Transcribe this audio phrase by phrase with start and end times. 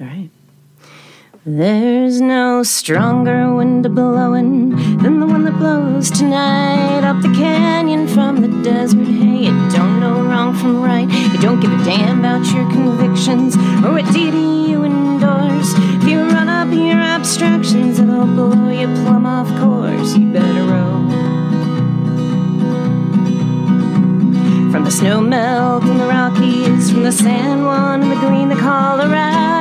[0.00, 0.30] All right.
[1.44, 8.08] There's no stronger wind a blowing than the one that blows tonight up the canyon
[8.08, 9.06] from the desert.
[9.06, 11.06] Hey, you don't know wrong from right.
[11.32, 15.74] You don't give a damn about your convictions or what deity you endorse.
[15.76, 20.16] If you run up your abstractions, it'll blow you plumb off course.
[20.16, 21.00] You better row.
[24.72, 28.56] From the snow melt in the Rockies, from the San Juan and the green, the
[28.56, 29.59] Colorado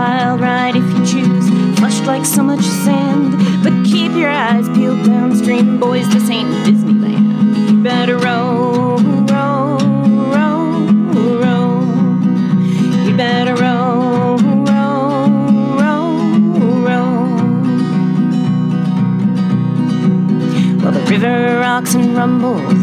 [0.00, 1.46] wild ride if you choose,
[1.78, 3.28] flushed like so much sand.
[3.62, 7.70] But keep your eyes peeled downstream, boys, this ain't Disneyland.
[7.70, 8.96] You better row,
[9.34, 9.76] row,
[10.34, 10.58] row,
[11.44, 11.68] row.
[13.04, 14.38] You better row,
[14.70, 15.28] row,
[15.80, 16.04] row,
[16.86, 17.12] row.
[20.80, 22.79] Well, the river rocks and rumbles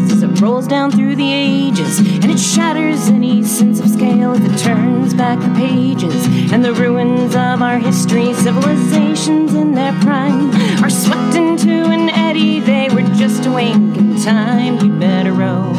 [0.47, 5.13] rolls down through the ages, and it shatters any sense of scale as it turns
[5.13, 6.25] back the pages.
[6.53, 10.49] And the ruins of our history, civilizations in their prime,
[10.81, 12.61] are swept into an eddy.
[12.61, 14.79] They were just a wink in time.
[14.79, 15.73] You better row.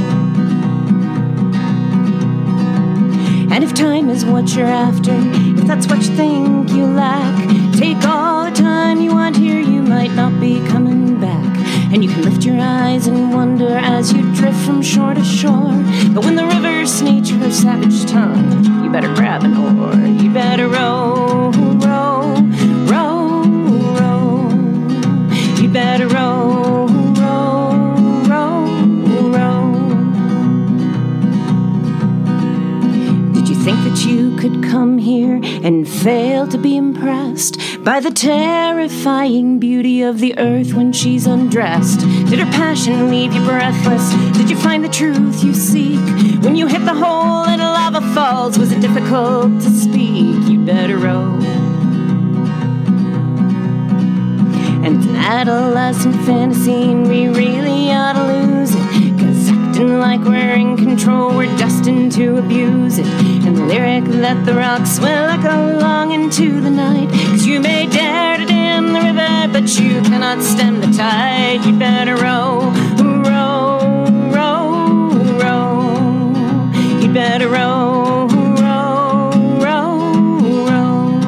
[3.51, 5.14] And if time is what you're after,
[5.59, 7.35] if that's what you think you lack,
[7.73, 11.58] take all the time you want here, you might not be coming back.
[11.91, 15.72] And you can lift your eyes and wonder as you drift from shore to shore.
[16.12, 19.95] But when the river sneaks her savage tongue, you better grab an oar.
[19.95, 22.34] You better row, row,
[22.84, 23.42] row,
[23.98, 24.50] row.
[25.56, 27.72] You better row, row,
[28.28, 28.67] row,
[29.30, 29.73] row.
[33.33, 37.58] Did you think that you could come here and fail to be impressed
[37.89, 42.00] by the terrifying beauty of the earth when she's undressed?
[42.28, 44.12] Did her passion leave you breathless?
[44.36, 45.98] Did you find the truth you seek
[46.45, 48.58] when you hit the hole in lava falls?
[48.58, 50.36] Was it difficult to speak?
[50.50, 51.33] You better row.
[54.84, 59.18] And an adolescent fantasy, and we really ought to lose it.
[59.18, 59.48] Cause
[59.79, 63.07] acting like we're in control, we're destined to abuse it.
[63.46, 67.27] And the lyric that the rocks will echo long into the night.
[67.48, 71.64] You may dare to dam the river, but you cannot stem the tide.
[71.64, 72.70] You better row,
[73.25, 75.09] row, row,
[75.41, 77.01] row.
[77.01, 78.29] You better row,
[78.61, 79.31] row,
[79.64, 79.98] row,
[80.69, 81.20] row.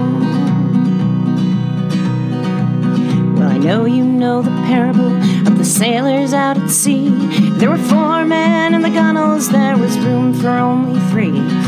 [3.35, 5.17] Well, I know you know the parable
[5.49, 7.09] of the sailors out at sea.
[7.57, 11.60] There were four men in the gunwales, there was room for only three.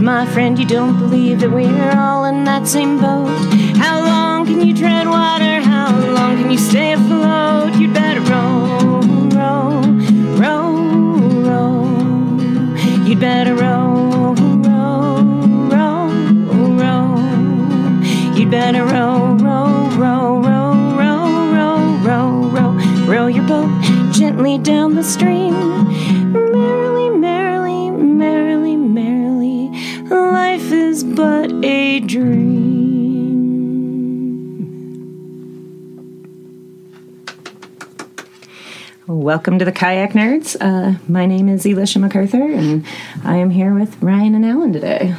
[0.00, 3.28] My friend, you don't believe that we're all in that same boat,
[3.76, 5.60] how long can you tread water?
[5.60, 7.74] How long can you stay afloat?
[7.76, 9.00] You'd better row,
[9.32, 9.80] row,
[10.36, 10.76] row,
[11.48, 11.84] row.
[13.06, 14.34] You'd better row,
[14.68, 15.22] row,
[15.72, 16.08] row,
[16.82, 17.16] row.
[18.34, 23.06] You'd better row, row, row, row, row, row, row, row.
[23.06, 23.70] Row your boat
[24.12, 25.43] gently down the stream.
[39.24, 40.54] Welcome to the Kayak Nerds.
[40.60, 42.84] Uh, my name is Elisha McArthur, and
[43.24, 45.14] I am here with Ryan and Alan today.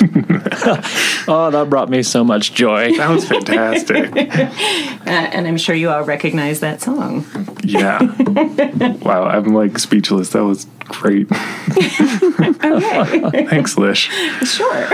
[1.30, 2.96] Oh, that brought me so much joy.
[2.96, 4.10] That was fantastic.
[5.08, 7.24] Uh, and I'm sure you all recognize that song.
[7.62, 8.00] yeah.
[9.02, 10.30] Wow, I'm like speechless.
[10.30, 11.28] That was great.
[13.24, 14.10] Okay, Thanks, Lish.
[14.42, 14.88] sure.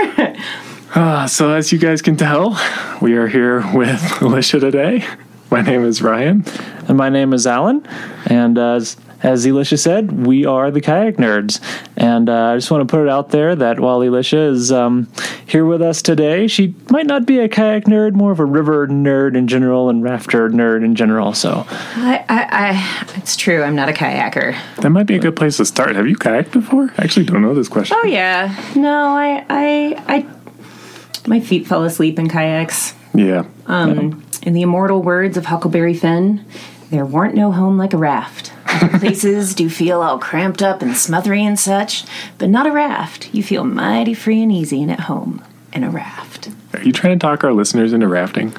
[0.93, 2.57] Uh, so, as you guys can tell,
[3.01, 5.03] we are here with Lisha today.
[5.51, 6.43] My name is Ryan.
[6.87, 7.85] And my name is Alan.
[8.25, 11.61] And uh, as, as Elisha said, we are the Kayak Nerds.
[11.95, 15.07] And uh, I just want to put it out there that while Elisha is um,
[15.47, 18.87] here with us today, she might not be a kayak nerd, more of a river
[18.87, 21.33] nerd in general and rafter nerd in general.
[21.33, 23.63] So I, I, I, it's true.
[23.63, 24.57] I'm not a kayaker.
[24.77, 25.95] That might be a good place to start.
[25.95, 26.91] Have you kayaked before?
[26.97, 27.97] I actually don't know this question.
[27.99, 32.93] Oh yeah, no, I, I, I, my feet fell asleep in kayaks.
[33.17, 33.45] Yeah.
[33.67, 36.45] Um, in the immortal words of Huckleberry Finn,
[36.91, 38.51] there weren't no home like a raft.
[38.67, 42.05] Other places do feel all cramped up and smothery and such,
[42.37, 43.33] but not a raft.
[43.33, 46.49] You feel mighty free and easy and at home in a raft.
[46.73, 48.53] Are you trying to talk our listeners into rafting?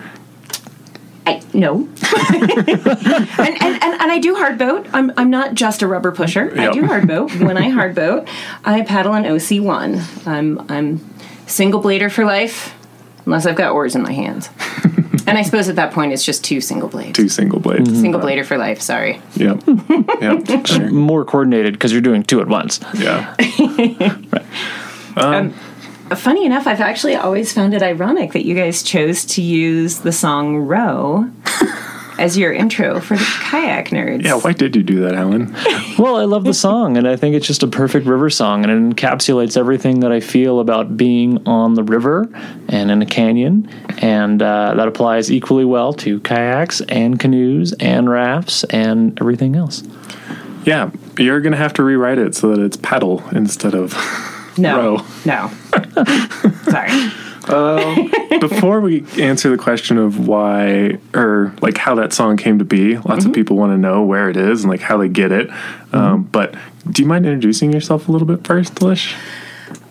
[1.26, 1.75] I no.
[2.32, 2.50] and,
[3.41, 4.87] and, and, and I do hard boat.
[4.93, 6.53] I'm, I'm not just a rubber pusher.
[6.56, 7.35] I do hard boat.
[7.37, 8.29] When I hard boat,
[8.64, 10.00] I paddle an OC one.
[10.25, 11.05] I'm I'm
[11.47, 12.75] single blader for life,
[13.26, 14.49] unless I've got oars in my hands.
[15.26, 17.17] And I suppose at that point it's just two single blades.
[17.17, 17.88] Two single blades.
[17.88, 18.00] Mm-hmm.
[18.00, 19.20] Single blader for life, sorry.
[19.34, 19.62] Yep.
[20.20, 20.67] Yep.
[20.67, 20.90] Sure.
[20.90, 22.81] More coordinated because you're doing two at once.
[22.94, 23.34] Yeah.
[25.19, 25.55] Um,
[26.11, 30.12] funny enough, I've actually always found it ironic that you guys chose to use the
[30.12, 31.31] song Row
[32.19, 34.25] as your intro for the kayak nerds.
[34.25, 34.35] Yeah.
[34.39, 35.55] Why did you do that, Alan?
[35.99, 38.71] Well, I love the song, and I think it's just a perfect river song, and
[38.93, 42.29] it encapsulates everything that I feel about being on the river
[42.69, 43.67] and in a canyon,
[44.03, 49.85] and uh, that applies equally well to kayaks and canoes and rafts and everything else.
[50.65, 50.91] Yeah.
[51.19, 53.95] You're gonna have to rewrite it so that it's paddle instead of
[54.59, 54.77] No.
[54.77, 55.07] row.
[55.25, 55.51] No.
[56.69, 56.91] sorry.
[57.46, 62.98] Before we answer the question of why or like how that song came to be,
[62.98, 65.48] lots of people want to know where it is and like how they get it.
[65.93, 66.54] Um, but
[66.90, 69.14] do you mind introducing yourself a little bit first, Lish?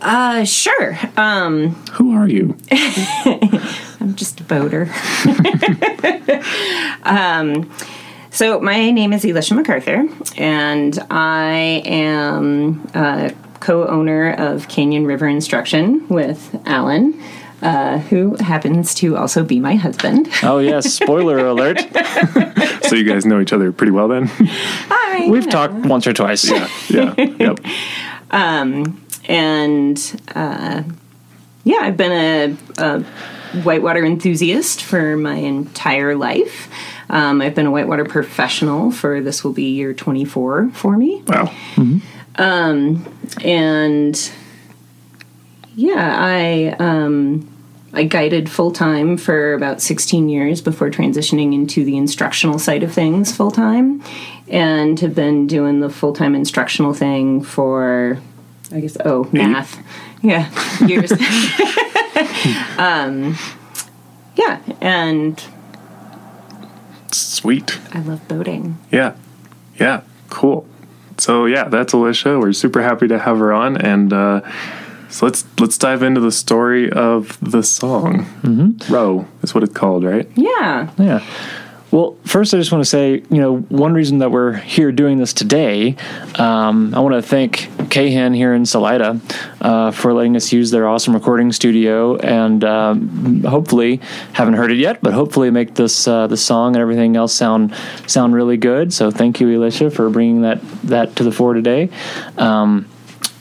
[0.02, 0.98] Uh, sure.
[1.18, 2.58] Um, Who are you?
[2.72, 4.90] I'm just a boater.
[7.04, 7.72] um,
[8.30, 16.08] so my name is Elisha McArthur, and I am a co-owner of Canyon River Instruction
[16.10, 17.20] with Alan,
[17.62, 20.30] uh, who happens to also be my husband.
[20.44, 21.82] Oh yes, spoiler alert.
[22.86, 24.30] So you guys know each other pretty well then?
[24.30, 25.28] Hi.
[25.28, 26.50] We've talked once or twice.
[26.50, 26.70] yeah.
[26.88, 27.16] Yeah.
[27.18, 27.60] Yep.
[29.28, 30.84] and uh,
[31.64, 33.02] yeah, I've been a, a
[33.64, 36.70] whitewater enthusiast for my entire life.
[37.10, 41.24] Um, I've been a whitewater professional for this will be year 24 for me.
[41.28, 41.52] Wow.
[43.42, 44.32] and
[45.76, 47.48] yeah, I um,
[47.94, 52.94] I guided full time for about 16 years before transitioning into the instructional side of
[52.94, 54.02] things full time,
[54.48, 58.20] and have been doing the full time instructional thing for
[58.72, 59.78] I guess oh math
[60.22, 60.50] yeah
[60.88, 61.12] years.
[62.78, 63.38] um,
[64.36, 65.44] yeah, and
[67.12, 67.80] Sweet.
[67.94, 68.78] I love boating.
[68.92, 69.16] Yeah.
[69.80, 70.02] Yeah.
[70.30, 70.68] Cool.
[71.18, 72.40] So yeah, that's Elisha.
[72.40, 74.42] We're super happy to have her on, and uh,
[75.10, 78.26] so let's let's dive into the story of the song.
[78.42, 78.94] Mm-hmm.
[78.94, 80.30] Row is what it's called, right?
[80.36, 81.26] Yeah, Yeah.
[81.96, 85.18] Well, first, I just want to say, you know, one reason that we're here doing
[85.18, 85.96] this today,
[86.38, 89.22] um, I want to thank Kahan here in Salida
[89.62, 94.02] uh, for letting us use their awesome recording studio, and um, hopefully,
[94.34, 97.74] haven't heard it yet, but hopefully, make this uh, the song and everything else sound
[98.08, 98.92] sound really good.
[98.92, 101.90] So, thank you, Elisha, for bringing that that to the fore today.
[102.38, 102.90] Um,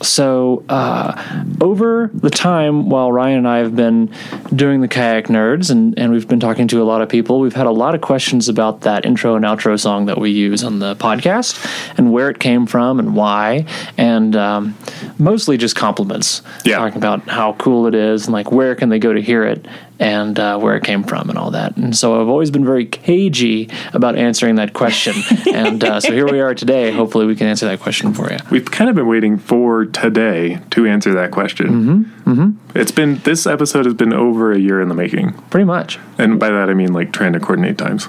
[0.01, 4.13] so uh, over the time while Ryan and I have been
[4.53, 7.55] doing the kayak nerds and, and we've been talking to a lot of people, we've
[7.55, 10.79] had a lot of questions about that intro and outro song that we use on
[10.79, 11.65] the podcast
[11.97, 13.65] and where it came from and why,
[13.97, 14.77] and um,
[15.17, 16.41] mostly just compliments.
[16.63, 16.77] Yeah.
[16.77, 19.65] talking about how cool it is and like where can they go to hear it
[19.99, 21.77] and uh, where it came from and all that.
[21.77, 25.15] And so I've always been very cagey about answering that question,
[25.53, 26.91] and uh, so here we are today.
[26.91, 28.37] Hopefully, we can answer that question for you.
[28.51, 31.67] We've kind of been waiting for today to answer that question.
[31.67, 32.31] Mm-hmm.
[32.31, 32.77] Mm-hmm.
[32.77, 35.99] It's been this episode has been over a year in the making, Pretty much.
[36.17, 38.07] and by that I mean like trying to coordinate times.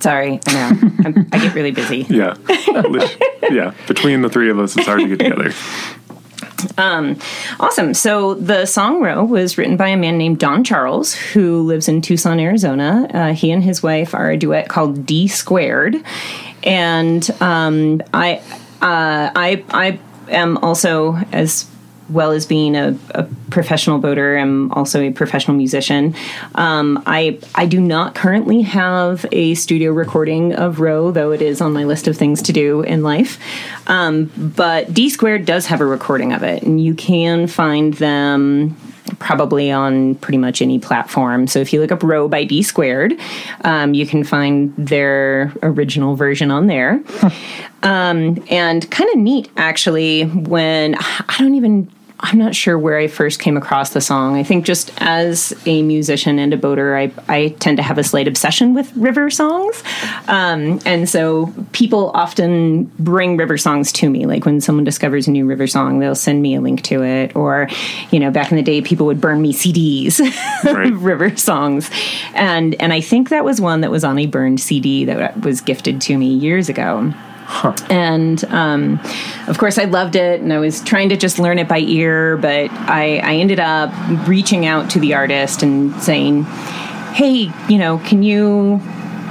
[0.00, 2.06] sorry, I know I'm, I get really busy.
[2.10, 2.34] Yeah,
[3.50, 3.72] yeah.
[3.86, 5.52] Between the three of us, it's hard to get together.
[7.60, 7.94] Awesome.
[7.94, 12.02] So the song Row was written by a man named Don Charles, who lives in
[12.02, 13.08] Tucson, Arizona.
[13.12, 15.96] Uh, he and his wife are a duet called D Squared,
[16.62, 18.36] and um, I,
[18.80, 19.98] uh, I, I
[20.28, 21.66] am also as
[22.12, 26.14] well as being a, a professional boater, I'm also a professional musician.
[26.54, 31.60] Um, I I do not currently have a studio recording of Row, though it is
[31.60, 33.38] on my list of things to do in life.
[33.86, 38.76] Um, but D Squared does have a recording of it, and you can find them
[39.18, 41.46] probably on pretty much any platform.
[41.46, 43.18] So if you look up Row by D Squared,
[43.62, 47.02] um, you can find their original version on there.
[47.82, 51.90] Um, and kind of neat, actually, when I don't even.
[52.24, 54.36] I'm not sure where I first came across the song.
[54.36, 58.04] I think just as a musician and a boater, I, I tend to have a
[58.04, 59.82] slight obsession with river songs.
[60.28, 64.26] Um, and so people often bring river songs to me.
[64.26, 67.34] Like when someone discovers a new river song, they'll send me a link to it.
[67.34, 67.68] Or,
[68.12, 70.20] you know, back in the day, people would burn me CDs
[70.64, 70.92] Right.
[70.92, 71.90] of river songs.
[72.34, 75.60] And, and I think that was one that was on a burned CD that was
[75.60, 77.12] gifted to me years ago.
[77.90, 79.00] And um,
[79.46, 82.36] of course, I loved it, and I was trying to just learn it by ear.
[82.36, 83.92] But I, I ended up
[84.26, 86.44] reaching out to the artist and saying,
[87.14, 88.80] "Hey, you know, can you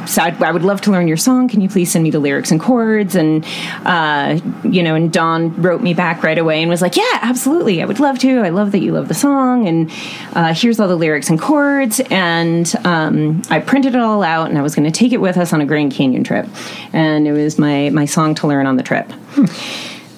[0.05, 1.47] so I'd, I would love to learn your song.
[1.47, 3.15] Can you please send me the lyrics and chords?
[3.15, 3.45] And
[3.85, 7.81] uh, you know, and Don wrote me back right away and was like, yeah, absolutely,
[7.81, 8.39] I would love to.
[8.39, 9.91] I love that you love the song, and
[10.33, 11.99] uh, here's all the lyrics and chords.
[12.09, 15.37] And um, I printed it all out, and I was going to take it with
[15.37, 16.47] us on a Grand Canyon trip,
[16.93, 19.11] and it was my my song to learn on the trip.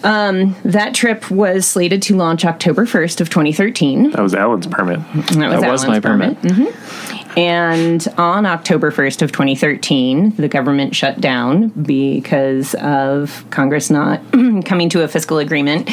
[0.03, 4.12] Um, that trip was slated to launch October 1st of 2013.
[4.12, 5.00] That was Alan's permit.
[5.13, 6.41] That was, That was my permit.
[6.41, 7.38] Mhm.
[7.38, 14.22] And on October 1st of 2013, the government shut down because of Congress not
[14.65, 15.89] coming to a fiscal agreement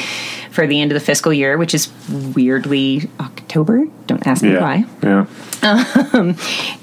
[0.50, 1.88] for the end of the fiscal year, which is
[2.34, 3.86] weirdly October.
[4.06, 4.60] Don't ask me Yeah.
[4.60, 4.84] why.
[5.02, 6.34] Yeah.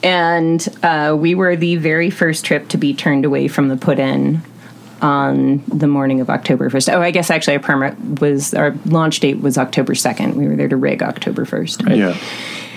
[0.04, 4.00] And uh, we were the very first trip to be turned away from the put
[4.00, 4.42] in
[5.02, 6.94] on the morning of October 1st.
[6.94, 10.34] Oh, I guess actually our permit was, our launch date was October 2nd.
[10.36, 11.96] We were there to rig October 1st.
[11.96, 12.18] Yeah.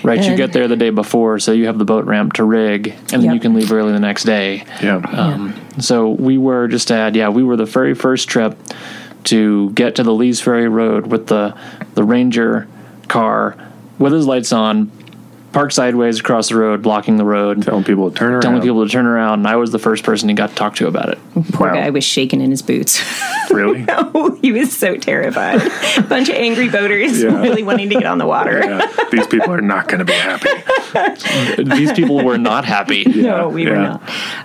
[0.03, 2.87] Right, you get there the day before, so you have the boat ramp to rig,
[2.87, 3.33] and then Yep.
[3.35, 4.63] you can leave early the next day.
[4.81, 4.95] Yeah.
[4.97, 8.57] Um, So we were just to add, yeah, we were the very first trip
[9.25, 11.53] to get to the Lees Ferry Road with the
[11.93, 12.67] the Ranger
[13.09, 13.55] car
[13.99, 14.89] with his lights on,
[15.51, 18.41] parked sideways across the road, blocking the road, Telling people to turn around.
[18.41, 19.39] telling people to turn around.
[19.39, 21.19] And I was the first person he got to talk to about it.
[21.53, 21.73] Poor Wow.
[21.75, 23.01] guy was shaking in his boots.
[23.51, 23.83] Really?
[23.89, 25.59] oh, he was so terrified.
[26.07, 27.37] Bunch of angry boaters Yeah.
[27.41, 28.59] really wanting to get on the water.
[28.63, 28.87] yeah.
[29.11, 30.47] These people are not going to be happy.
[31.61, 33.03] These people were not happy.
[33.03, 34.01] No, we were not.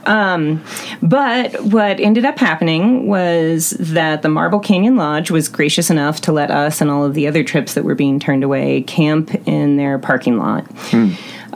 [0.06, 0.64] Um,
[1.02, 6.32] but what ended up happening was that the Marble Canyon Lodge was gracious enough to
[6.32, 9.76] let us and all of the other trips that were being turned away camp in
[9.76, 10.66] their parking lot.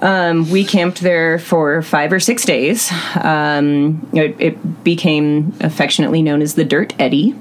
[0.03, 2.91] Um, we camped there for five or six days.
[3.17, 7.35] Um, it, it became affectionately known as the Dirt Eddy.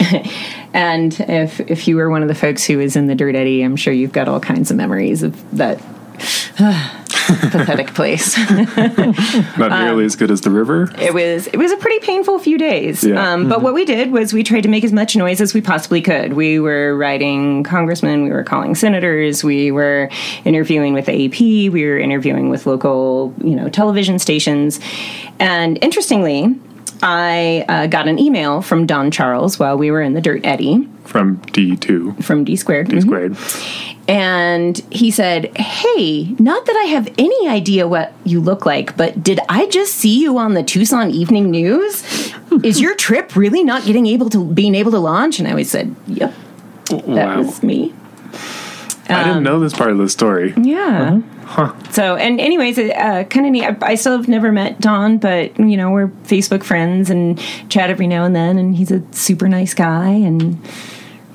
[0.72, 3.62] and if if you were one of the folks who was in the Dirt Eddy,
[3.62, 5.80] I'm sure you've got all kinds of memories of that
[7.28, 8.36] pathetic place.
[9.58, 10.90] Not nearly as good as the river.
[10.98, 13.04] it was it was a pretty painful few days.
[13.04, 13.32] Yeah.
[13.32, 15.60] Um, But what we did was we tried to make as much noise as we
[15.60, 16.32] possibly could.
[16.32, 20.08] We were writing congressmen, we were calling senators, we were
[20.44, 21.40] interviewing with the AP,
[21.72, 24.80] we were interviewing with local you know television stations,
[25.38, 26.58] and interestingly.
[27.02, 30.88] I uh, got an email from Don Charles while we were in the Dirt Eddy
[31.04, 32.22] From D2.
[32.24, 32.88] from D squared.
[32.88, 33.36] D squared.
[34.08, 39.22] And he said, Hey, not that I have any idea what you look like, but
[39.22, 42.02] did I just see you on the Tucson Evening News?
[42.64, 45.38] Is your trip really not getting able to being able to launch?
[45.38, 46.34] And I always said, Yep,
[46.86, 47.38] that Wow.
[47.42, 47.92] was me.
[49.08, 50.52] I Um, didn't know this part of the story.
[50.56, 51.20] Yeah.
[51.90, 53.64] So, and anyways, uh, kind of neat.
[53.64, 57.38] I, I still have never met Don, but you know, we're Facebook friends and
[57.70, 58.58] chat every now and then.
[58.58, 60.08] And he's a super nice guy.
[60.10, 60.58] And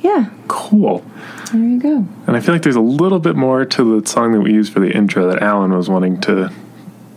[0.01, 1.03] yeah, Cool.
[1.51, 2.05] there you go.
[2.27, 4.71] And I feel like there's a little bit more to the song that we used
[4.71, 6.51] for the intro that Alan was wanting to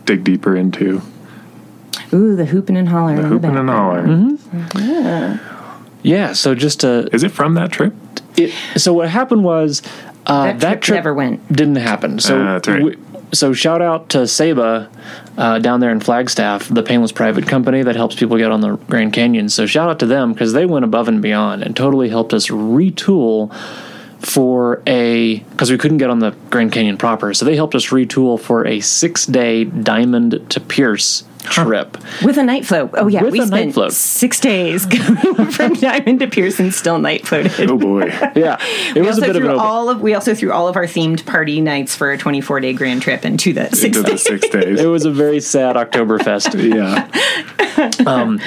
[0.05, 1.01] dig deeper into.
[2.13, 3.17] Ooh, the hooping and hollering.
[3.17, 4.39] The in the hooping and background.
[4.73, 5.39] hollering.
[6.03, 7.93] Yeah, so just to Is it from that trip?
[8.37, 9.81] it, so what happened was
[10.27, 11.47] uh, That that, trip trip never went.
[11.51, 12.19] Didn't happen.
[12.19, 12.83] So that's right.
[12.83, 12.97] we-
[13.33, 14.89] so shout out to Ceiba
[15.37, 18.77] uh, down there in Flagstaff, the painless private company that helps people get on the
[18.77, 19.49] Grand Canyon.
[19.49, 22.47] So shout out to them because they went above and beyond and totally helped us
[22.47, 23.53] retool
[24.19, 27.33] for a because we couldn't get on the Grand Canyon proper.
[27.33, 31.97] So they helped us retool for a six day Diamond to Pearce trip.
[32.23, 32.91] With a night float.
[32.93, 33.93] Oh yeah, With we a night spent float.
[33.93, 37.69] six days going from Diamond to Pearson, still night floated.
[37.69, 38.05] Oh boy.
[38.35, 38.57] Yeah,
[38.89, 40.67] it we was a also bit of threw an all of we also threw all
[40.67, 44.01] of our themed party nights for a 24 day grand trip into the six Into
[44.03, 44.23] the days.
[44.23, 44.79] six days.
[44.79, 46.53] it was a very sad Oktoberfest.
[46.73, 47.07] yeah.
[48.05, 48.39] Um,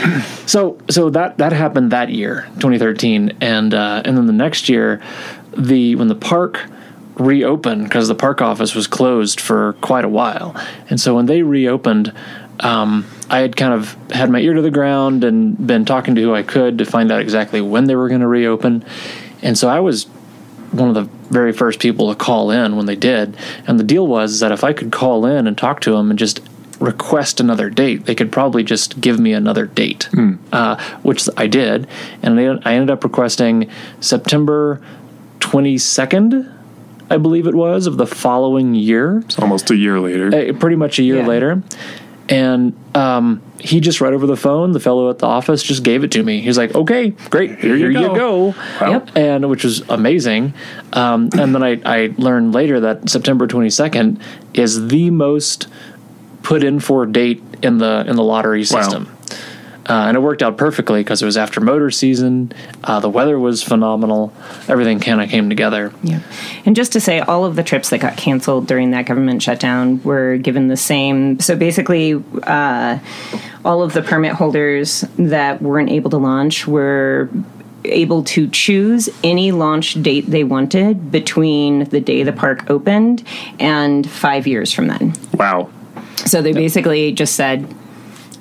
[0.46, 5.00] So so that that happened that year, 2013, and uh, and then the next year,
[5.56, 6.60] the when the park
[7.16, 10.54] reopened because the park office was closed for quite a while,
[10.88, 12.12] and so when they reopened.
[12.60, 16.20] Um, I had kind of had my ear to the ground and been talking to
[16.20, 18.84] who I could to find out exactly when they were going to reopen.
[19.42, 20.04] And so I was
[20.72, 21.02] one of the
[21.32, 23.36] very first people to call in when they did.
[23.66, 26.18] And the deal was that if I could call in and talk to them and
[26.18, 26.40] just
[26.80, 30.08] request another date, they could probably just give me another date,
[30.52, 31.86] uh, which I did.
[32.22, 34.80] And I I ended up requesting September
[35.40, 36.52] 22nd,
[37.10, 40.28] I believe it was, of the following year It's almost a year later.
[40.28, 41.26] uh, pretty much a year Yeah.
[41.26, 41.62] later.
[42.30, 46.04] And um, he just right over the phone, the fellow at the office just gave
[46.04, 46.40] it to me.
[46.40, 48.44] He's like, "Okay, great, here, you you go." go."
[48.80, 48.90] Wow.
[48.92, 49.16] Yep.
[49.16, 50.54] And which was amazing.
[50.92, 54.22] Um, and then I, I learned later that September twenty second
[54.54, 55.66] is the most
[56.42, 59.06] put in for date in the in the lottery Wow.
[59.90, 60.02] System.
[60.02, 62.52] Uh, and it worked out perfectly because it was after motor season.
[62.84, 64.32] Uh, the weather was phenomenal.
[64.68, 65.92] Everything kind of came together.
[66.02, 66.20] Yeah.
[66.64, 70.02] And just to say, all of the trips that got canceled during that government shutdown
[70.02, 71.40] were given the same.
[71.40, 72.98] So basically, uh,
[73.64, 77.28] all of the permit holders that weren't able to launch were
[77.84, 83.24] able to choose any launch date they wanted between the day the park opened
[83.58, 85.14] and five years from then.
[85.34, 85.70] Wow.
[86.16, 87.74] So they basically just said,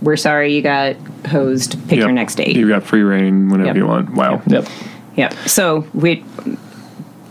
[0.02, 0.96] "We're sorry you got
[1.28, 1.78] hosed.
[1.88, 3.76] Pick your next date." You got free reign whenever Yep.
[3.78, 4.14] you want.
[4.16, 4.42] Wow.
[4.48, 4.66] Yep.
[5.16, 5.34] Yep.
[5.48, 6.24] So we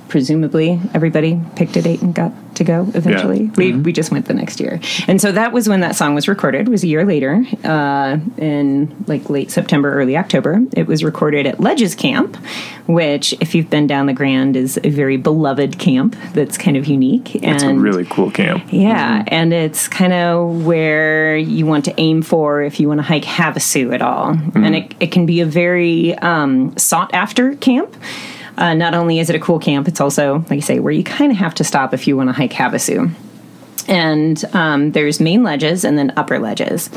[0.08, 3.50] presumably everybody picked a date and got to go eventually.
[3.56, 4.80] We we just went the next year.
[5.06, 6.68] And so that was when that song was recorded.
[6.68, 10.60] Was a year later, uh, in like late September, early October.
[10.76, 12.36] It was recorded at Ledges Camp,
[12.86, 16.86] which if you've been down the Grand is a very beloved camp that's kind of
[16.86, 17.36] unique.
[17.36, 18.64] It's a and really cool camp.
[18.70, 23.04] yeah, and it's kind of where you want to aim for if you want to
[23.04, 24.30] hike Havasu at all.
[24.54, 27.96] And it, it can be a very um, sought after camp.
[28.58, 31.04] Uh, not only is it a cool camp, it's also, like I say, where you
[31.04, 33.10] kind of have to stop if you want to hike Havasu.
[33.86, 36.90] And um, there's main ledges and then upper ledges.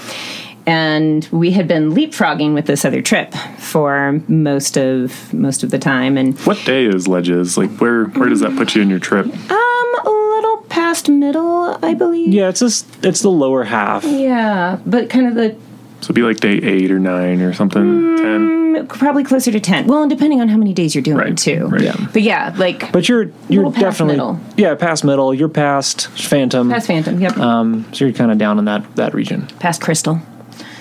[0.66, 5.80] And we had been leapfrogging with this other trip for most of most of the
[5.80, 7.58] time, and What day is Ledges?
[7.58, 9.26] Like, where where does that put you in your trip?
[9.26, 12.32] um, a little past middle, I believe.
[12.34, 14.04] Yeah, it's just it's the lower half.
[14.04, 15.56] Yeah, but kind of the
[16.02, 18.18] So it'd be like day eight or nine or something.
[18.18, 18.88] Ten.
[18.88, 21.66] probably closer to 10 well and depending on how many days you're doing Right, too
[21.68, 21.82] right.
[21.82, 21.96] Yeah.
[22.14, 24.40] but yeah like But you're you're past definitely middle.
[24.58, 25.34] yeah past middle.
[25.34, 26.70] You're past Phantom.
[26.70, 29.46] past phantom yep um, so you're kind of down in that that region.
[29.60, 30.20] past crystal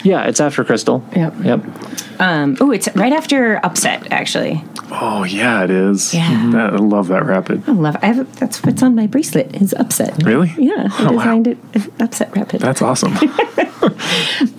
[0.02, 1.02] Yeah, it's after Crystal.
[1.14, 1.34] Yep.
[1.44, 1.60] Yep.
[2.20, 6.12] um oh it's right after upset actually Oh yeah, it is.
[6.12, 6.50] Yeah.
[6.52, 7.62] That, I love that rapid.
[7.68, 10.52] i love I have that's what's on my bracelet is upset Really?
[10.58, 11.18] yeah I Oh, wow.
[11.18, 11.58] designed it
[12.00, 13.12] upset rapid That's awesome.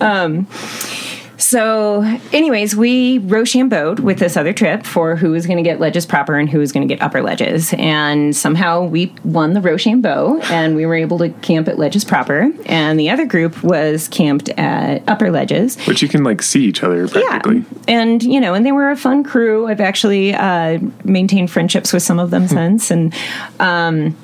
[1.42, 6.06] So, anyways, we Rochambeaued with this other trip for who was going to get ledges
[6.06, 7.74] proper and who was going to get upper ledges.
[7.76, 12.52] And somehow we won the Rochambeau and we were able to camp at ledges proper.
[12.66, 15.76] And the other group was camped at upper ledges.
[15.84, 17.58] Which you can like see each other practically.
[17.58, 17.64] Yeah.
[17.88, 19.66] And, you know, and they were a fun crew.
[19.66, 22.92] I've actually uh, maintained friendships with some of them since.
[22.92, 23.12] And
[23.58, 24.16] um,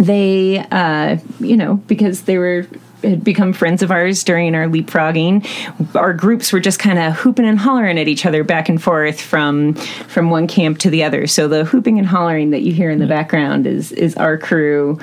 [0.00, 2.66] they, uh, you know, because they were
[3.02, 5.46] had become friends of ours during our leapfrogging.
[5.94, 9.20] Our groups were just kind of hooping and hollering at each other back and forth
[9.20, 11.26] from from one camp to the other.
[11.26, 14.98] So the hooping and hollering that you hear in the background is is our crew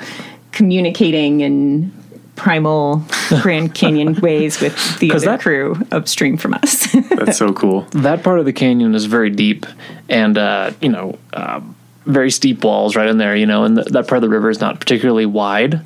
[0.52, 1.92] communicating in
[2.34, 3.02] primal
[3.40, 6.86] Grand Canyon ways with the other that- crew upstream from us.
[7.10, 7.82] That's so cool.
[7.92, 9.64] that part of the canyon is very deep
[10.08, 13.88] and uh, you know um, very steep walls right in there you know and th-
[13.88, 15.80] that part of the river is not particularly wide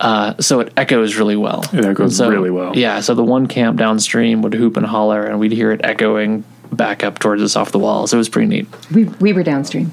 [0.00, 2.76] uh, so it echoes really well It echoes so, really well.
[2.76, 6.42] yeah so the one camp downstream would hoop and holler and we'd hear it echoing
[6.72, 9.92] back up towards us off the walls it was pretty neat We we were downstream.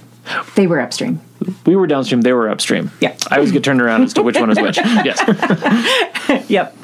[0.56, 1.22] They were upstream.
[1.66, 3.16] we were downstream they were upstream Yeah.
[3.32, 5.20] i always get turned around as to which one is which yes
[6.50, 6.76] Yep.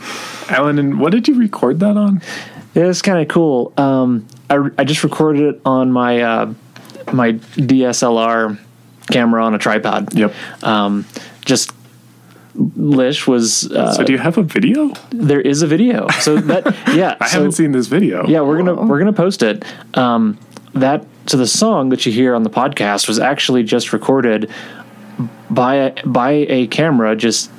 [0.50, 2.22] Alan, and what did you record that on?
[2.76, 3.72] Yeah, it's kind of cool.
[3.78, 6.54] Um, I, I just recorded it on my uh,
[7.14, 8.60] my DSLR
[9.12, 10.14] camera on a tripod.
[10.14, 10.34] Yep.
[10.64, 11.06] Um,
[11.46, 11.72] just
[12.56, 14.94] Lish was uh, so do you have a video?
[15.10, 16.08] there is a video.
[16.20, 18.28] So that yeah, I so, haven't seen this video.
[18.28, 19.64] Yeah, we're gonna we're gonna post it.
[19.96, 20.38] Um,
[20.74, 24.52] that so the song that you hear on the podcast was actually just recorded
[25.50, 27.52] by a, by a camera just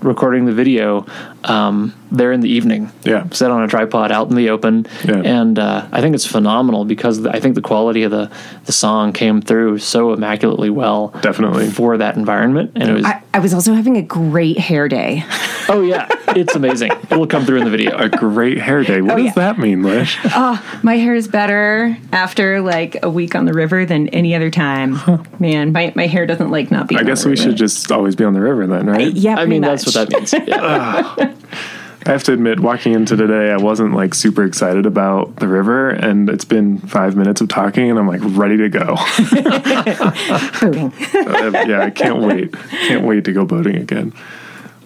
[0.00, 1.06] recording the video
[1.44, 2.92] um, there in the evening.
[3.04, 3.28] Yeah.
[3.30, 5.16] set on a tripod out in the open, Yeah.
[5.24, 8.30] and uh, I think it's phenomenal because I think the quality of the
[8.66, 11.08] the song came through so immaculately well.
[11.22, 11.68] Definitely.
[11.70, 15.24] for that environment, and it was I, I was also having a great hair day.
[15.68, 16.92] oh yeah, it's amazing.
[17.10, 17.96] It'll come through in the video.
[17.96, 19.00] A great hair day.
[19.00, 19.32] What Oh, does yeah.
[19.34, 20.18] that mean, Lish?
[20.26, 24.50] Oh, my hair is better after like a week on the river than any other
[24.50, 24.98] time.
[25.38, 26.98] Man, my, my hair doesn't like not being.
[26.98, 27.42] I on guess the we river.
[27.44, 29.12] should just always be on the river then, right?
[29.12, 29.82] Yeah, I mean, much.
[29.84, 30.34] that's what that means.
[30.46, 31.34] Yeah.
[32.04, 35.90] I have to admit, walking into today, I wasn't like super excited about the river,
[35.90, 38.96] and it's been five minutes of talking, and I'm like ready to go.
[40.60, 40.92] Boating.
[41.32, 42.52] Uh, yeah, I can't wait.
[42.52, 44.12] Can't wait to go boating again.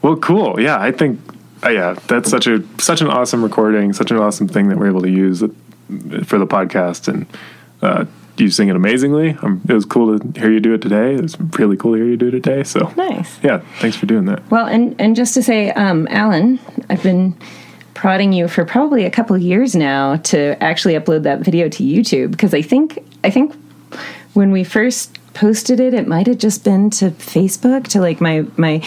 [0.02, 0.60] Well, cool.
[0.60, 1.20] Yeah, I think.
[1.64, 4.88] Uh, yeah, that's such a such an awesome recording, such an awesome thing that we're
[4.88, 7.26] able to use for the podcast, and
[7.82, 8.04] uh,
[8.38, 9.36] you sing it amazingly.
[9.42, 11.14] Um, it was cool to hear you do it today.
[11.14, 12.62] It was really cool to hear you do it today.
[12.64, 13.42] So nice.
[13.42, 14.48] yeah, thanks for doing that.
[14.50, 16.58] Well, and and just to say, um, Alan,
[16.90, 17.36] I've been
[17.94, 21.82] prodding you for probably a couple of years now to actually upload that video to
[21.82, 23.54] YouTube because I think I think
[24.34, 28.44] when we first posted it, it might have just been to Facebook to like my
[28.56, 28.82] my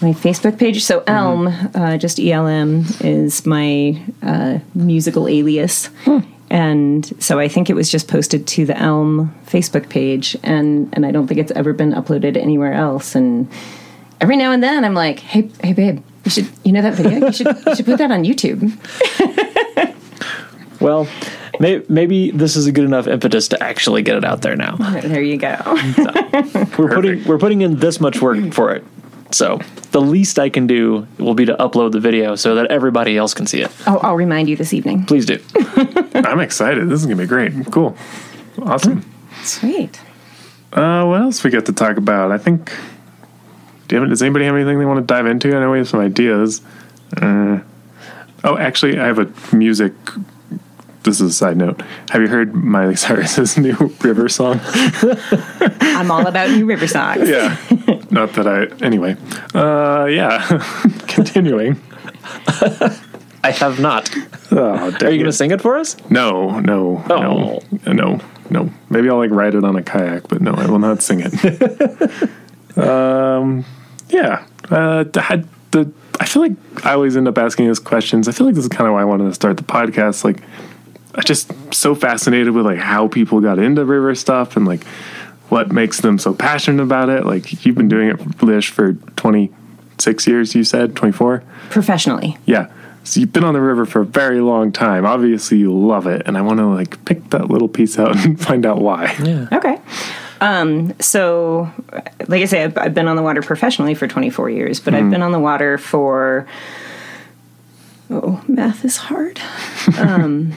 [0.00, 0.84] my Facebook page.
[0.84, 5.90] So Elm, uh, just ELM, is my uh, musical alias.
[6.50, 11.04] And so I think it was just posted to the Elm Facebook page, and and
[11.04, 13.14] I don't think it's ever been uploaded anywhere else.
[13.14, 13.48] And
[14.20, 17.26] every now and then, I'm like, hey, hey, babe, you should, you know that video?
[17.26, 18.72] You should, you should put that on YouTube.
[20.80, 21.08] Well,
[21.60, 24.76] may, maybe this is a good enough impetus to actually get it out there now.
[24.76, 25.56] There you go.
[26.78, 28.84] We're putting we're putting in this much work for it.
[29.30, 29.58] So
[29.90, 33.34] the least I can do will be to upload the video so that everybody else
[33.34, 33.70] can see it.
[33.86, 35.04] Oh, I'll remind you this evening.
[35.04, 35.38] Please do.
[36.14, 36.88] I'm excited.
[36.88, 37.52] This is gonna be great.
[37.70, 37.96] Cool.
[38.62, 39.04] Awesome.
[39.42, 40.00] Sweet.
[40.72, 42.32] Uh, what else we got to talk about?
[42.32, 42.72] I think.
[43.86, 45.56] Do you have, does anybody have anything they want to dive into?
[45.56, 46.60] I know we have some ideas.
[47.16, 47.60] Uh,
[48.44, 49.94] oh, actually, I have a music.
[51.04, 51.80] This is a side note.
[52.10, 54.60] Have you heard Miley Cyrus's new River song?
[55.80, 57.26] I'm all about new river songs.
[57.26, 57.56] Yeah.
[58.10, 58.64] Not that I.
[58.84, 59.16] Anyway.
[59.54, 60.46] Uh, yeah.
[61.08, 61.80] Continuing.
[63.44, 64.10] I have not.
[64.50, 65.96] Oh, Are you going to sing it for us?
[66.10, 67.60] No, no, Oh.
[67.86, 68.70] no, no, no.
[68.90, 72.78] Maybe I'll like ride it on a kayak, but no, I will not sing it.
[72.78, 73.64] um,
[74.08, 74.44] yeah.
[74.70, 75.90] Uh, I the.
[76.20, 76.52] I feel like
[76.84, 78.26] I always end up asking these questions.
[78.26, 80.24] I feel like this is kind of why I wanted to start the podcast.
[80.24, 80.40] Like,
[81.14, 84.84] I'm just so fascinated with like how people got into river stuff and like
[85.48, 87.24] what makes them so passionate about it.
[87.24, 90.54] Like, you've been doing it, Lish, for 26 years.
[90.54, 91.42] You said 24.
[91.70, 92.36] Professionally.
[92.46, 92.70] Yeah.
[93.04, 95.06] So you've been on the river for a very long time.
[95.06, 98.38] Obviously, you love it, and I want to like pick that little piece out and
[98.38, 99.14] find out why.
[99.22, 99.48] Yeah.
[99.50, 99.80] Okay.
[100.40, 101.70] Um, so,
[102.28, 105.10] like I say, I've, I've been on the water professionally for 24 years, but I've
[105.10, 106.46] been on the water for,
[108.08, 109.40] oh, math is hard,
[109.98, 110.52] um,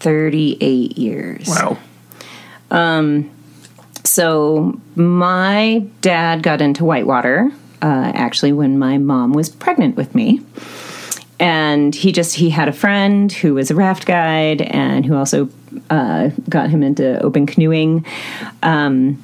[0.00, 1.48] 38 years.
[1.48, 1.78] Wow.
[4.04, 7.50] So, my dad got into whitewater
[7.82, 10.40] uh, actually when my mom was pregnant with me.
[11.40, 15.48] And he just he had a friend who was a raft guide and who also
[15.88, 18.04] uh, got him into open canoeing.
[18.62, 19.22] Um,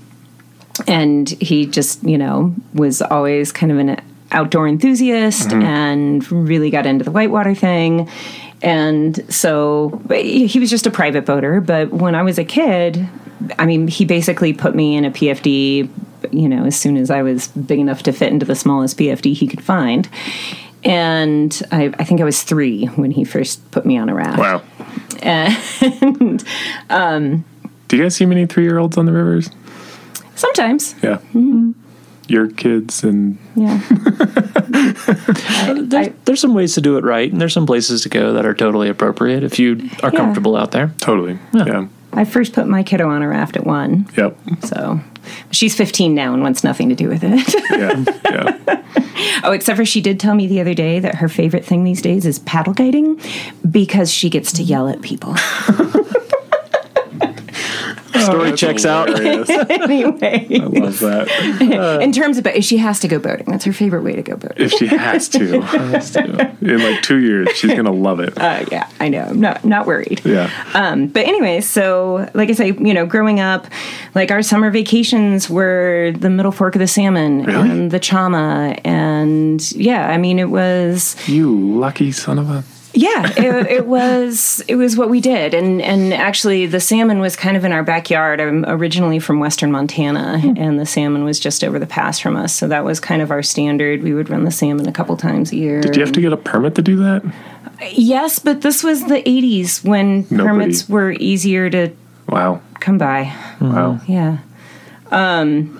[0.86, 6.86] and he just you know was always kind of an outdoor enthusiast and really got
[6.86, 8.08] into the whitewater thing
[8.62, 13.08] and so he was just a private boater but when i was a kid
[13.58, 15.88] i mean he basically put me in a pfd
[16.32, 19.34] you know as soon as i was big enough to fit into the smallest pfd
[19.34, 20.08] he could find
[20.86, 24.38] and I, I think I was three when he first put me on a raft.
[24.38, 24.62] Wow.
[25.22, 26.44] And
[26.90, 27.42] um,
[27.88, 29.48] Do you guys see many three-year-olds on the rivers?
[30.34, 31.20] sometimes, Yeah.
[31.32, 31.72] Mm-hmm.
[32.28, 33.80] Your kids and yeah.
[35.74, 38.44] There's, there's some ways to do it right, and there's some places to go that
[38.46, 40.18] are totally appropriate if you are Yeah.
[40.18, 40.92] comfortable out there.
[40.98, 41.38] totally.
[41.54, 41.86] Yeah.
[42.14, 44.08] I first put my kiddo on a raft at one.
[44.16, 44.36] Yep.
[44.64, 45.00] So
[45.50, 47.54] she's 15 now and wants nothing to do with it.
[47.74, 48.04] Yeah.
[48.30, 48.82] Yeah.
[49.42, 52.00] oh, except for she did tell me the other day that her favorite thing these
[52.00, 53.20] days is paddle guiding
[53.68, 55.34] because she gets to yell at people.
[58.24, 59.08] Story That's checks out.
[59.08, 59.48] hilarious.
[59.70, 62.00] anyway, I love that.
[62.02, 63.46] in terms of she has to go boating.
[63.46, 64.64] That's her favorite way to go boating.
[64.64, 66.56] If she has to, has to.
[66.60, 68.36] in like two years, she's gonna love it.
[68.38, 69.22] Uh, yeah, I know.
[69.24, 70.22] I'm not not worried.
[70.24, 70.50] Yeah.
[70.74, 73.66] Um, but anyway, so like I say, you know, growing up,
[74.14, 77.70] like our summer vacations were the Middle Fork of the Salmon Really?
[77.70, 82.64] and the Chama, and yeah, I mean, it was You lucky son of a.
[82.94, 87.36] yeah, it, it was it was what we did, and and actually the salmon was
[87.36, 88.40] kind of in our backyard.
[88.40, 90.54] I'm originally from Western Montana, hmm.
[90.56, 93.30] and the salmon was just over the pass from us, so that was kind of
[93.30, 94.02] our standard.
[94.02, 95.80] We would run the salmon a couple times a year.
[95.80, 97.22] Did you have to get a permit to do that?
[97.92, 101.90] Yes, but this was the 80s when Nobody- permits were easier to
[102.28, 102.60] Wow.
[102.80, 103.34] come by.
[103.60, 104.00] Wow.
[104.06, 104.38] Yeah.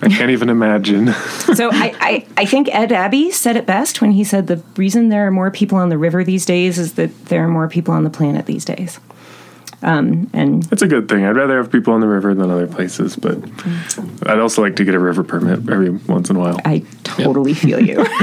[0.03, 1.09] I can't even imagine.
[1.55, 5.09] So I, I, I think Ed Abbey said it best when he said the reason
[5.09, 7.95] there are more people on the river these days is that there are more people
[7.95, 8.99] on the planet these days.
[9.83, 11.25] Um, and It's a good thing.
[11.25, 13.39] I'd rather have people on the river than other places, but
[14.27, 16.59] I'd also like to get a river permit every once in a while.
[16.65, 18.05] I totally feel you.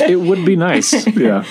[0.00, 1.06] It would be nice.
[1.16, 1.44] Yeah.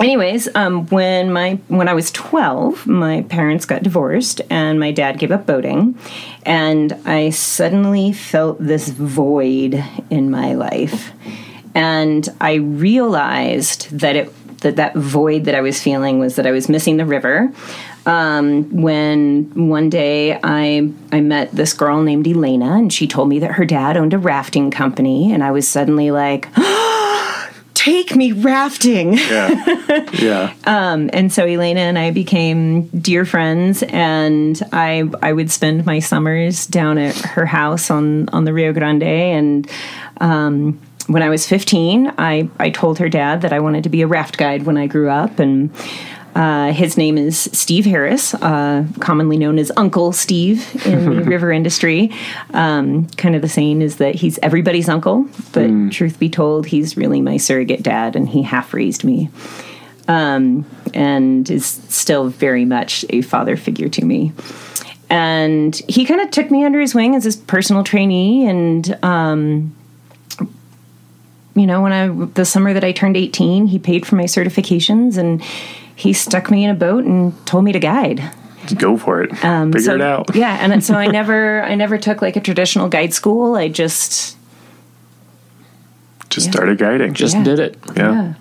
[0.00, 5.18] Anyways, um, when my when I was twelve, my parents got divorced, and my dad
[5.18, 5.98] gave up boating,
[6.44, 11.12] and I suddenly felt this void in my life,
[11.74, 16.50] and I realized that it that that void that I was feeling was that I
[16.50, 17.52] was missing the river.
[18.06, 23.38] Um, when one day I I met this girl named Elena, and she told me
[23.38, 26.48] that her dad owned a rafting company, and I was suddenly like.
[27.84, 29.14] Take me rafting.
[29.14, 29.60] Yeah.
[30.14, 30.54] Yeah.
[30.64, 35.98] Um, and so Elena and I became dear friends, and I I would spend my
[35.98, 39.02] summers down at her house on on the Rio Grande.
[39.02, 39.70] And
[40.20, 44.02] um, when I was 15, I I told her dad that I wanted to be
[44.02, 45.70] a raft guide when I grew up, and
[46.34, 51.52] Uh, his name is Steve Harris, uh, commonly known as Uncle Steve in the river
[51.52, 52.10] industry.
[52.52, 56.96] Um, kind of the saying is that he's everybody's uncle, but truth be told, he's
[56.96, 59.30] really my surrogate dad, and he half raised me.
[60.08, 64.32] Um, and is still very much a father figure to me.
[65.08, 69.74] And he kind of took me under his wing as his personal trainee, and um,
[71.54, 75.16] you know, when I the summer that I turned 18, he paid for my certifications
[75.16, 75.42] and
[75.96, 78.22] he stuck me in a boat and told me to guide.
[78.78, 79.44] Go for it.
[79.44, 80.34] Um, Figure so- it out.
[80.36, 83.54] Yeah, and so I never I never took like a traditional guide school.
[83.56, 84.36] I just
[86.30, 87.14] Just started guiding.
[87.14, 87.44] Just Yeah.
[87.44, 87.76] did it.
[87.96, 88.34] yeah.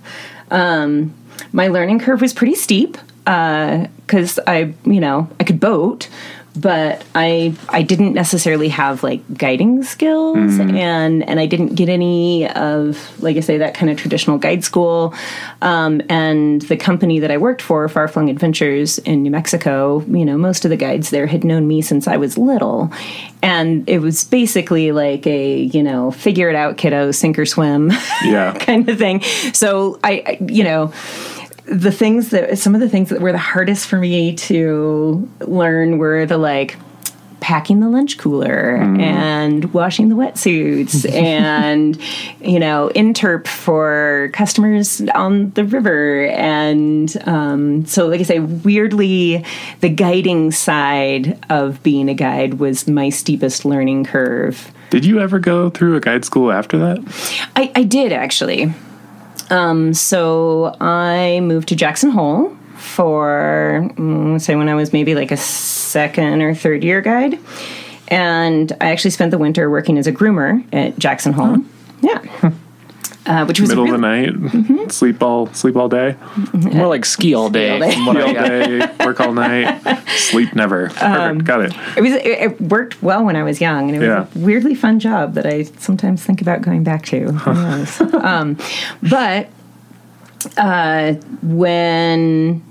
[0.51, 1.13] um
[1.51, 6.09] my learning curve was pretty steep because I, you know, I could boat,
[6.55, 10.37] but I I didn't necessarily have like guiding skills,
[10.77, 14.63] and and I didn't get any of like I say that kind of traditional guide
[14.63, 15.13] school.
[15.61, 20.25] Um, and the company that I worked for, Far Flung Adventures in New Mexico, you
[20.25, 22.91] know, most of the guides there had known me since I was little,
[23.41, 27.91] and it was basically like a you know figure it out, kiddo, sink or swim
[28.23, 28.53] Yeah.
[28.59, 29.21] kind of thing.
[29.53, 30.93] So I, I you know
[31.73, 35.97] the things that some of the things that were the hardest for me to learn
[35.97, 36.77] were the like
[37.39, 41.99] packing the lunch cooler and washing the wetsuits and
[42.39, 49.43] you know interp for customers on the river and um, so like i say weirdly
[49.81, 55.37] the guiding side of being a guide was my steepest learning curve Did you ever
[55.39, 56.99] go through a guide school after that?
[57.55, 58.71] I, I did actually.
[59.53, 65.31] Um, so I moved to Jackson Hole for, mm, say, when I was maybe like
[65.31, 67.37] a second or third year guide.
[68.07, 71.57] And I actually spent the winter working as a groomer at Jackson Hole.
[72.01, 72.51] Yeah.
[73.25, 74.49] Uh, which was Middle really, of the
[74.81, 76.17] night, sleep all sleep all day,
[76.51, 77.69] More like ski all day.
[77.71, 77.93] all day.
[77.93, 79.81] from what I all day, work all night,
[80.17, 80.91] sleep never.
[80.99, 81.73] Um, Got it.
[81.95, 84.27] it was it, it worked well when I was young, and it was Yeah.
[84.35, 87.31] a weirdly fun job that I sometimes think about going back to.
[87.31, 88.01] Who knows?
[88.01, 88.57] um,
[89.01, 89.47] but
[90.57, 92.61] uh, when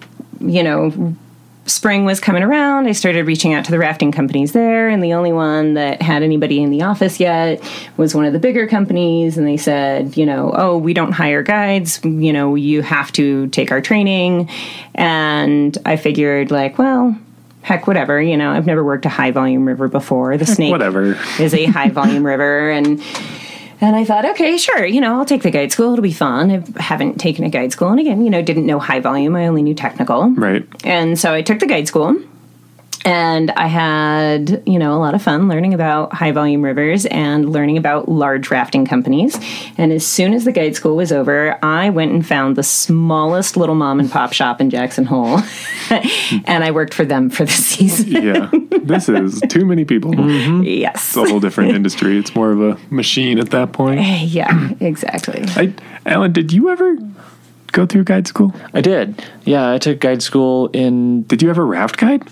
[0.40, 1.16] you know
[1.66, 5.12] spring was coming around, I started reaching out to the rafting companies there, and the
[5.12, 7.62] only one that had anybody in the office yet
[7.96, 11.42] was one of the bigger companies, and they said, you know, oh, we don't hire
[11.42, 14.50] guides, you know, you have to take our training,
[14.94, 17.16] and I figured like, well.
[17.64, 18.20] Heck, whatever.
[18.20, 20.36] You know, I've never worked a high volume river before.
[20.36, 21.16] The snake Whatever.
[21.38, 23.00] is a high volume river and
[23.82, 25.92] and I thought, okay, sure, you know, I'll take the guide school.
[25.92, 26.50] It'll be fun.
[26.50, 29.36] I haven't taken a guide school, and again, you know, didn't know high volume.
[29.36, 30.64] I only knew technical, Right.
[30.84, 32.16] and so I took the guide school.
[33.04, 37.50] And I had, you know, a lot of fun learning about high volume rivers and
[37.50, 39.38] learning about large rafting companies.
[39.76, 43.56] And as soon as the guide school was over, I went and found the smallest
[43.56, 45.40] little mom and pop shop in Jackson Hole.
[45.90, 48.12] and I worked for them for the season.
[48.22, 48.50] Yeah.
[48.82, 50.12] this is too many people.
[50.12, 50.62] Mm-hmm.
[50.62, 51.08] yes.
[51.08, 52.18] It's a whole different industry.
[52.18, 54.00] It's more of a machine at that point.
[54.00, 55.42] Eh, yeah, exactly.
[55.56, 55.74] I,
[56.06, 56.96] Alan, did you ever
[57.72, 58.54] go through guide school?
[58.74, 59.24] I did.
[59.44, 62.22] Yeah, I took guide school in Did you ever raft guide?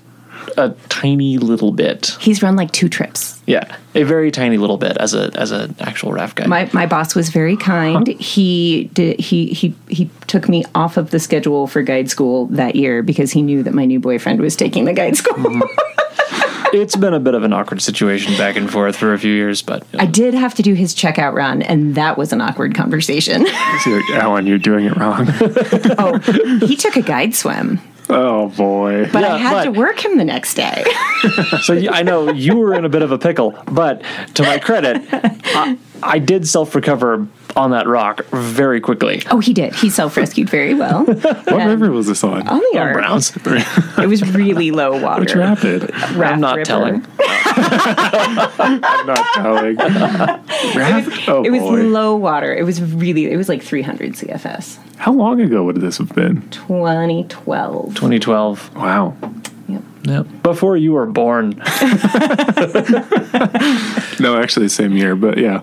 [0.57, 2.17] A tiny little bit.
[2.21, 3.41] He's run like two trips.
[3.47, 6.49] Yeah, a very tiny little bit as a as an actual raft guide.
[6.49, 8.07] My my boss was very kind.
[8.07, 12.77] He did he he he took me off of the schedule for guide school that
[12.77, 15.37] year because he knew that my new boyfriend was taking the guide school.
[15.37, 15.97] Mm-hmm.
[16.73, 19.63] it's been a bit of an awkward situation back and forth for a few years,
[19.63, 23.47] but I did have to do his checkout run, and that was an awkward conversation.
[23.85, 25.27] So Alan, you're doing it wrong.
[25.99, 26.19] oh,
[26.67, 29.09] he took a guide swim, oh boy.
[29.13, 30.85] but Yeah, I had but- to work him the next day.
[31.63, 33.55] so I know you were in a bit of a pickle.
[33.71, 34.03] But
[34.35, 39.23] to my credit, I, I did self recover on that rock very quickly.
[39.31, 39.75] oh, he did.
[39.75, 41.05] He self rescued very well.
[41.51, 42.47] What river was this on?
[42.49, 42.93] On the oh, On.
[42.93, 43.37] Browns.
[43.99, 45.21] It was really low water.
[45.21, 45.91] Which rapid?
[46.15, 46.65] Raft I'm not River.
[46.65, 47.07] telling.
[47.19, 49.77] I'm not telling.
[50.77, 51.29] Raft?
[51.29, 51.83] Oh It was boy.
[51.83, 52.55] low water.
[52.55, 53.31] It was really.
[53.31, 54.79] It was like 300 CFS.
[54.97, 56.49] How long ago would this have been?
[56.51, 57.87] 2012.
[57.95, 58.77] 2012.
[58.77, 59.17] Wow.
[59.69, 59.83] Yep.
[60.05, 60.27] Yep.
[60.43, 61.61] Before you were born.
[64.21, 65.61] No, actually, same year, but yeah.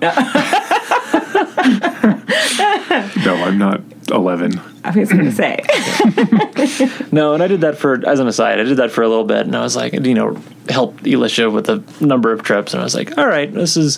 [3.26, 3.82] no, I'm not
[4.12, 4.60] 11.
[4.84, 5.64] I was going to say.
[7.12, 9.24] No, and I did that for, as an aside, I did that for a little
[9.24, 10.38] bit, and I was like, you know,
[10.70, 13.98] helped Elisha with a number of trips, and I was like, all right, this is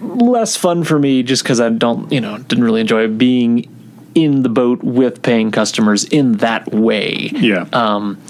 [0.00, 3.70] less fun for me just because I don't, you know, didn't really enjoy being
[4.14, 7.30] in the boat with paying customers in that way.
[7.34, 7.66] Yeah.
[7.72, 8.20] Um,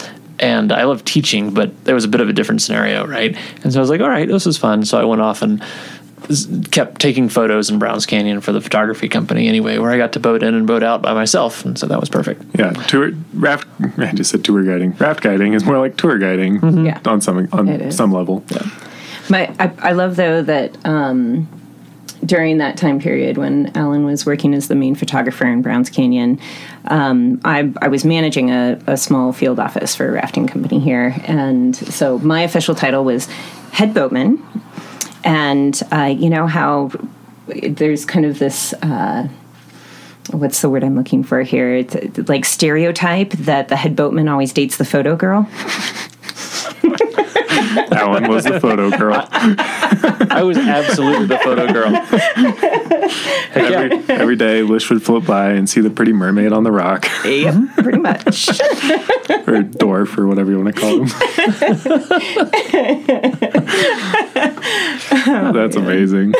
[0.40, 3.36] and I love teaching, but there was a bit of a different scenario, right?
[3.62, 4.84] And so I was like, all right, this is fun.
[4.84, 5.93] So I went off and s-
[6.70, 10.20] kept taking photos in Browns Canyon for the photography company anyway, where I got to
[10.20, 12.42] boat in and boat out by myself, and so that was perfect.
[12.58, 13.66] Yeah, tour raft.
[13.98, 14.92] I just said tour guiding.
[14.92, 17.00] Raft guiding is more like tour guiding Yeah.
[17.04, 18.44] on some on some level.
[19.30, 21.48] My, I, I love though that um,
[22.26, 26.38] during that time period when Alan was working as the main photographer in Browns Canyon,
[26.88, 31.14] um, I, I was managing a, a small field office for a rafting company here,
[31.26, 33.26] and so my official title was
[33.72, 34.42] head boatman.
[35.24, 36.92] And uh, you know how
[37.46, 38.72] there's kind of this.
[38.74, 39.28] Uh,
[40.30, 41.74] What's the word I'm looking for here?
[41.74, 45.46] It's like stereotype that the head boatman always dates the photo girl.
[47.92, 49.26] Alan was the photo girl.
[49.30, 51.90] I was absolutely the photo girl.
[51.94, 53.80] Heck yeah.
[53.80, 57.06] Every, every day, Lish would float by and see the pretty mermaid on the rock,
[57.24, 58.48] Yep, pretty much.
[59.46, 61.08] or dwarf, or whatever you want to call them.
[65.54, 66.34] That's amazing.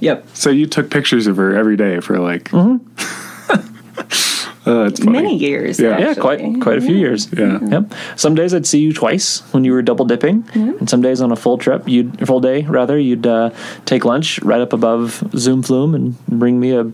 [0.00, 0.26] yep.
[0.34, 2.50] So you took pictures of her every day for like.
[2.50, 4.22] Mm-hmm.
[4.66, 5.12] Uh, it's funny.
[5.12, 5.78] many years.
[5.78, 5.98] Yeah.
[5.98, 7.28] Yeah, quite quite a few years.
[7.32, 7.58] Yeah.
[7.62, 7.92] Yep.
[8.16, 11.30] Some days I'd see you twice when you were double dipping, and some days on
[11.30, 13.50] a full trip, you'd full day rather, you'd uh,
[13.84, 16.90] take lunch right up above Zoom Flume and bring me a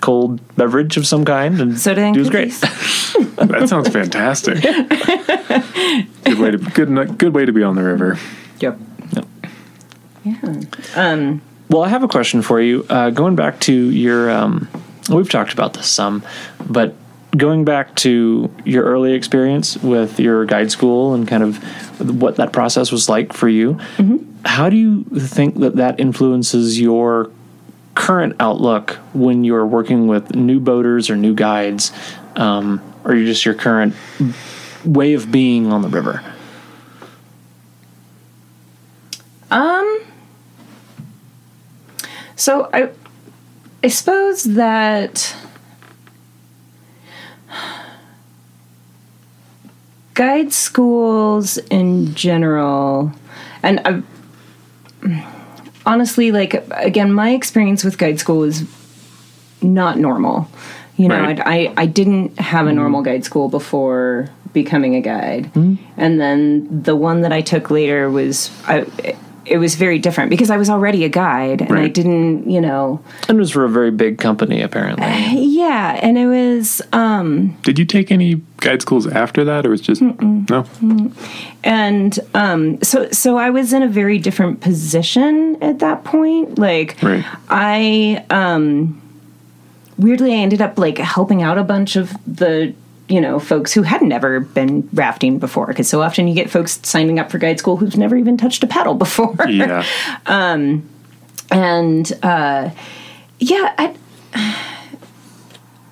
[0.00, 2.54] cold beverage of some kind, and Soda and it was great.
[3.38, 4.60] That sounds fantastic.
[6.24, 8.18] good way to good good way to be on the river.
[8.60, 8.78] Yep.
[9.12, 9.26] Yep.
[10.24, 10.62] Yeah.
[10.96, 12.84] Um, Well, I have a question for you.
[12.88, 14.68] Uh, going back to your, um,
[15.08, 16.22] we've talked about this some,
[16.68, 16.94] but
[17.36, 21.58] going back to your early experience with your guide school and kind of
[22.20, 23.78] what that process was like for you,
[24.44, 27.30] how do you think that that influences your
[27.94, 31.92] current outlook when you're working with new boaters or new guides,
[32.36, 33.94] um, or just your current
[34.84, 36.22] way of being on the river?
[39.50, 40.00] um,
[42.36, 42.90] so I,
[43.88, 45.34] I suppose that
[50.12, 53.12] guide schools in general,
[53.62, 54.02] and I,
[55.86, 58.68] honestly, like again, my experience with guide school is
[59.62, 60.50] not normal.
[60.98, 61.40] You know, Right.
[61.40, 62.76] I, I didn't have a mm-hmm.
[62.76, 65.82] normal guide school before becoming a guide, mm-hmm.
[65.96, 68.84] and then the one that I took later was I.
[69.48, 73.00] It was very different because I was already a guide, and I didn't, you know,
[73.28, 75.06] And it was for a very big company, apparently.
[75.58, 79.80] yeah, and it was, um, Did you take any guide schools after that, or was
[79.80, 80.64] it just no?
[81.64, 86.58] and um, so so I was in a very different position at that point.
[86.58, 87.24] Like, Right.
[87.48, 89.00] I um,
[89.98, 92.74] weirdly I ended up like helping out a bunch of the
[93.08, 96.78] you know folks who had never been rafting before because so often you get folks
[96.82, 99.36] signing up for guide school who've never even touched a paddle before.
[99.48, 99.84] Yeah,
[101.50, 102.70] and uh,
[103.38, 103.74] yeah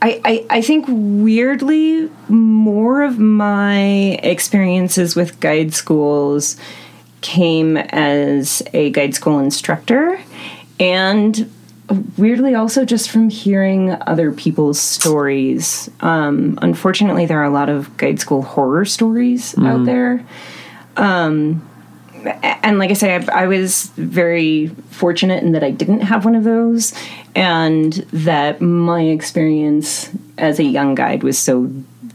[0.03, 3.81] I, I I think weirdly more of my
[4.23, 6.57] experiences with guide schools
[7.23, 10.21] came as a guide school instructor
[10.79, 11.51] and
[12.17, 17.97] weirdly also just from hearing other people's stories um, unfortunately there are a lot of
[17.97, 19.85] guide school horror stories out hmm.
[19.85, 20.27] there
[20.97, 21.67] um,
[22.43, 26.35] and like I say, I, I was very fortunate in that I didn't have one
[26.35, 26.95] of those,
[27.35, 31.71] and that my experience as a young guide was so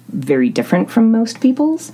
[0.10, 1.92] very different from most people's.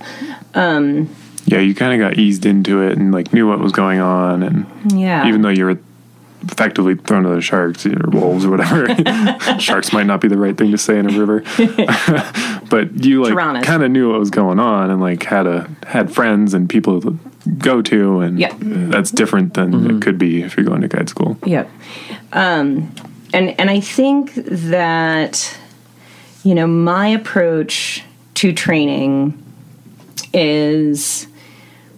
[0.54, 1.14] Um,
[1.46, 1.60] yeah.
[1.60, 4.66] You kind of got eased into it and like knew what was going on, and
[4.92, 5.78] Yeah, even though you were
[6.42, 8.86] effectively thrown to the sharks or wolves or whatever,
[9.58, 11.42] sharks might not be the right thing to say in a river,
[12.70, 16.12] but you like kind of knew what was going on and like had a had
[16.12, 17.18] friends and people to
[17.58, 18.54] go to, and Yeah.
[18.60, 21.38] that's different than it could be if you're going to guide school.
[21.44, 21.70] Yep.
[22.32, 22.94] Um,
[23.32, 25.58] and and I think that
[26.44, 29.42] you know my approach to training
[30.32, 31.26] is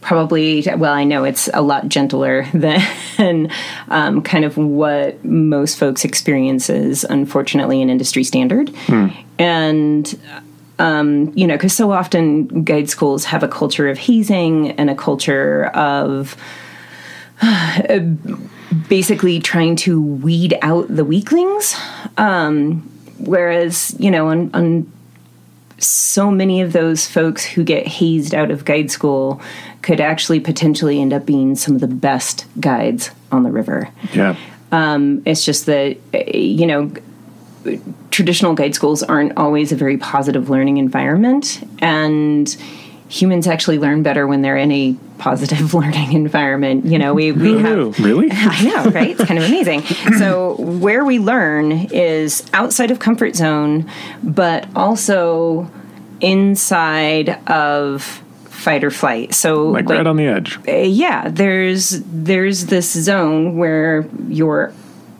[0.00, 3.50] probably well i know it's a lot gentler than
[3.88, 8.70] um, kind of what most folks experiences unfortunately in industry standard
[9.38, 10.18] and
[10.78, 14.94] um, you know because so often guide schools have a culture of hazing and a
[14.94, 16.36] culture of
[18.88, 21.74] basically trying to weed out the weaklings.
[22.16, 22.82] Um,
[23.18, 24.90] whereas, you know, on, on
[25.80, 29.40] so many of those folks who get hazed out of guide school
[29.82, 33.88] could actually potentially end up being some of the best guides on the river.
[34.12, 34.36] Yeah,
[34.72, 35.96] um, It's just that,
[36.34, 36.92] you know,
[38.10, 41.66] traditional guide schools aren't always a very positive learning environment.
[41.80, 42.48] And
[43.08, 46.86] humans actually learn better when they're in a positive learning environment.
[46.86, 48.28] You know, we we have Really?
[48.32, 49.10] I know, right?
[49.10, 49.82] It's kind of amazing.
[50.18, 53.88] So, where we learn is outside of comfort zone,
[54.22, 55.70] but also
[56.20, 58.02] inside of
[58.48, 59.32] fight or flight.
[59.34, 60.58] So, Like right on the edge.
[60.68, 64.72] uh, yeah, there's there's this zone where you're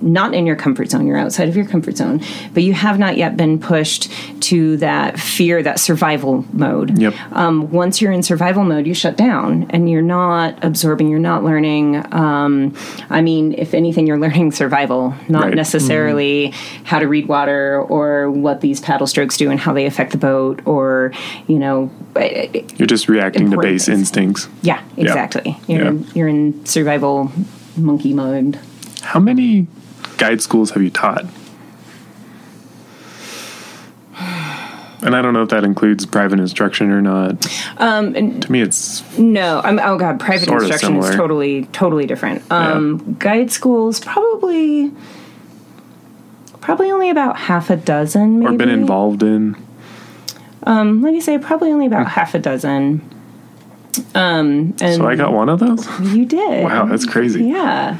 [0.03, 2.21] not in your comfort zone, you're outside of your comfort zone,
[2.55, 4.11] but you have not yet been pushed
[4.43, 6.99] to that fear, that survival mode.
[6.99, 7.15] Yep.
[7.33, 11.45] Um, once you're in survival mode, you shut down and you're not absorbing, you're not
[11.45, 11.97] learning.
[12.15, 12.75] Um,
[13.11, 15.55] I mean, if anything, you're learning survival, not Right.
[15.55, 16.53] necessarily
[16.85, 20.19] how to read water or what these paddle strokes do and how they affect the
[20.19, 21.13] boat or,
[21.47, 21.91] you know,
[22.77, 23.99] You're just reacting to base things.
[24.01, 24.49] instincts.
[24.63, 25.59] yeah, exactly.
[25.67, 25.99] You're Yeah.
[26.15, 27.31] you're in survival
[27.77, 28.59] monkey mode.
[29.03, 29.67] How many
[30.21, 31.25] guide schools have you taught?
[35.03, 37.47] And I don't know if that includes private instruction or not.
[37.79, 42.43] Um, To me, it's no, I'm oh god, private instruction is totally totally different.
[42.53, 44.93] Um, Guide schools probably
[46.61, 48.41] probably only about half a dozen.
[48.41, 49.57] Maybe or been involved in.
[50.65, 53.01] Um, like I say, probably only about half a dozen.
[54.15, 55.89] Um, and So I got one of those.
[56.15, 56.63] you did.
[56.65, 57.45] Wow, that's crazy.
[57.45, 57.97] Yeah.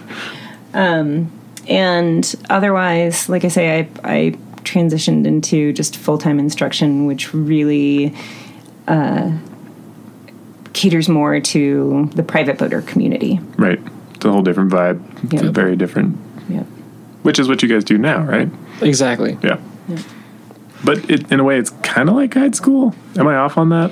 [0.75, 1.33] Um,
[1.69, 4.31] and otherwise, like I say, I, I
[4.63, 8.15] transitioned into just full time instruction, which really
[8.89, 9.37] uh,
[10.73, 13.41] caters more to the private boater community.
[13.57, 13.81] Right.
[14.15, 15.01] It's a whole different vibe.
[15.33, 15.51] It's Yeah.
[15.51, 16.17] very different.
[16.49, 16.67] Yep.
[17.23, 18.49] Which is what you guys do now, right?
[18.83, 19.39] Exactly.
[19.43, 19.59] Yeah.
[20.85, 22.95] But it, in a way, it's kind of like guide school.
[23.17, 23.91] Am I off on that?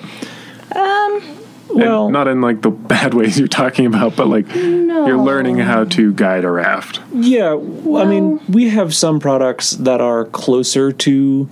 [1.71, 5.19] Um, And Well, not in like the bad ways you're talking about, but like you're
[5.19, 7.01] learning how to guide a raft.
[7.13, 11.49] Yeah, well, I mean, we have some products that are closer to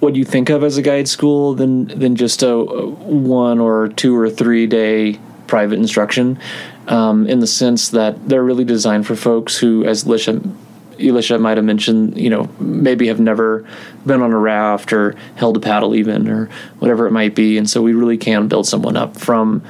[0.00, 3.88] what you think of as a guide school than than just a, a one or
[3.88, 6.38] two or three day private instruction.
[6.86, 10.42] Um, in the sense that they're really designed for folks who, as Lisha,
[11.00, 13.66] Elisha might have mentioned, you know, maybe have never
[14.06, 16.46] been on a raft or held a paddle even or
[16.78, 19.62] whatever it might be, and so we really can build someone up from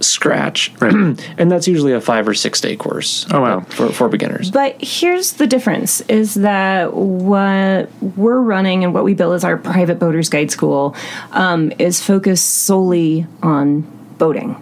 [0.00, 0.92] scratch, Right.
[1.38, 3.24] and that's usually a five or six day course.
[3.30, 3.60] Oh, wow.
[3.60, 4.50] for for beginners.
[4.50, 9.56] But here's the difference is that what we're running and what we build as our
[9.56, 10.96] private boaters guide school
[11.30, 13.82] um, is focused solely on
[14.18, 14.56] boating.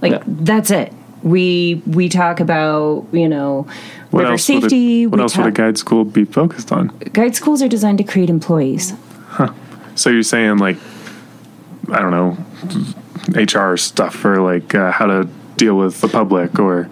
[0.00, 0.22] Like Yeah.
[0.26, 0.92] that's it.
[1.24, 3.66] We we talk about, you know,
[4.14, 5.02] What river else, would safety.
[5.02, 6.88] a, what we else would a guide school be focused on?
[7.12, 8.92] guide schools are designed to create employees.
[9.28, 9.52] Huh.
[9.96, 10.76] So you're saying like,
[11.90, 12.36] I don't know,
[13.34, 16.88] HR stuff for like uh, how to deal with the public or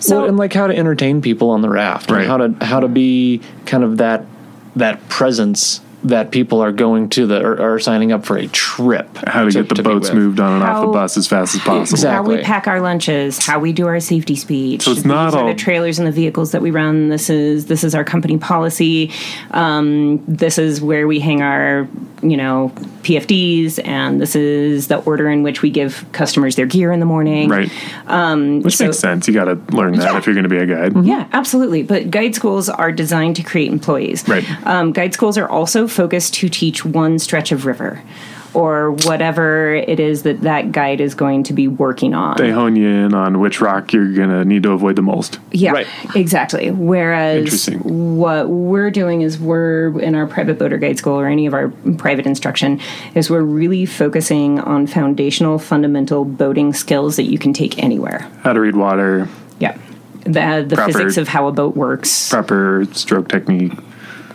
[0.00, 2.26] So well, and like how to entertain people on the raft, and Right.
[2.26, 4.24] how to how to be kind of that
[4.74, 9.08] that presence that people are going to the or are signing up for a trip.
[9.26, 11.60] how to, get the be boats moved on and off the bus as fast as
[11.62, 11.80] possible.
[11.80, 12.34] Exactly.
[12.34, 14.82] how we pack our lunches, how we do our safety speech.
[14.82, 17.08] So it's not are all- the trailers and the vehicles that we run.
[17.08, 19.10] This is this is our company policy.
[19.50, 21.88] Um, this is where we hang our
[22.30, 22.72] you know
[23.02, 27.06] PFDs, and this is the order in which we give customers their gear in the
[27.06, 27.48] morning.
[27.48, 27.70] Right.
[28.06, 29.28] Um, Which so- makes sense.
[29.28, 30.18] You got to learn that Yeah.
[30.18, 31.04] if you're going to be a guide.
[31.04, 31.82] Yeah, absolutely.
[31.82, 34.26] But guide schools are designed to create employees.
[34.28, 34.44] Right.
[34.66, 38.02] Um, guide schools are also focused to teach one stretch of river
[38.54, 42.36] or whatever it is that that guide is going to be working on.
[42.36, 45.38] They hone you in on which rock you're going to need to avoid the most.
[45.52, 45.86] Yeah, Right.
[46.14, 46.70] exactly.
[46.70, 48.16] Whereas Interesting.
[48.16, 51.68] what we're doing is we're in our private boater guide school or any of our
[51.98, 52.80] private instruction
[53.14, 58.28] is we're really focusing on foundational fundamental boating skills that you can take anywhere.
[58.42, 59.28] How to read water,
[59.58, 59.76] Yeah.
[60.24, 63.72] The, the Proper- physics of how a boat works, proper stroke technique.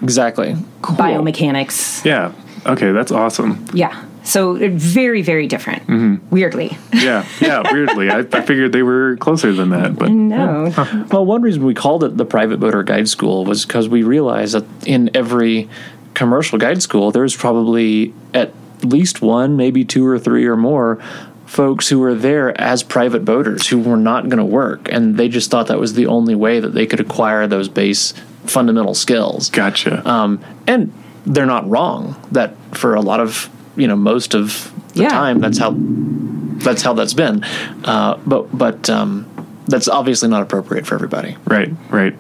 [0.02, 0.56] Exactly.
[0.82, 2.06] biomechanics.
[2.06, 2.32] Yeah.
[2.66, 3.66] Okay, that's awesome.
[3.74, 4.06] Yeah.
[4.24, 5.84] So very, very different.
[5.88, 6.30] Mm-hmm.
[6.30, 6.78] Weirdly.
[6.94, 7.64] Yeah, yeah.
[7.72, 10.72] weirdly, I, I figured they were closer than that, but no.
[11.12, 14.54] Well, one reason we called it the private boater guide school was because we realized
[14.54, 15.70] that in every
[16.14, 18.54] commercial guide school, there's probably at
[18.84, 21.00] least one, maybe two or three or more
[21.46, 25.28] folks who were there as private boaters who were not going to work, and they
[25.28, 28.14] just thought that was the only way that they could acquire those base
[28.46, 29.50] fundamental skills.
[29.50, 30.08] gotcha.
[30.08, 30.94] Um, and
[31.26, 32.16] they're not wrong.
[32.32, 35.10] That for a lot of you know most of the Yeah.
[35.10, 37.44] time, that's how that's how that's been.
[37.84, 39.26] Uh, but but um,
[39.68, 41.38] that's obviously not appropriate for everybody.
[41.46, 42.16] right, right.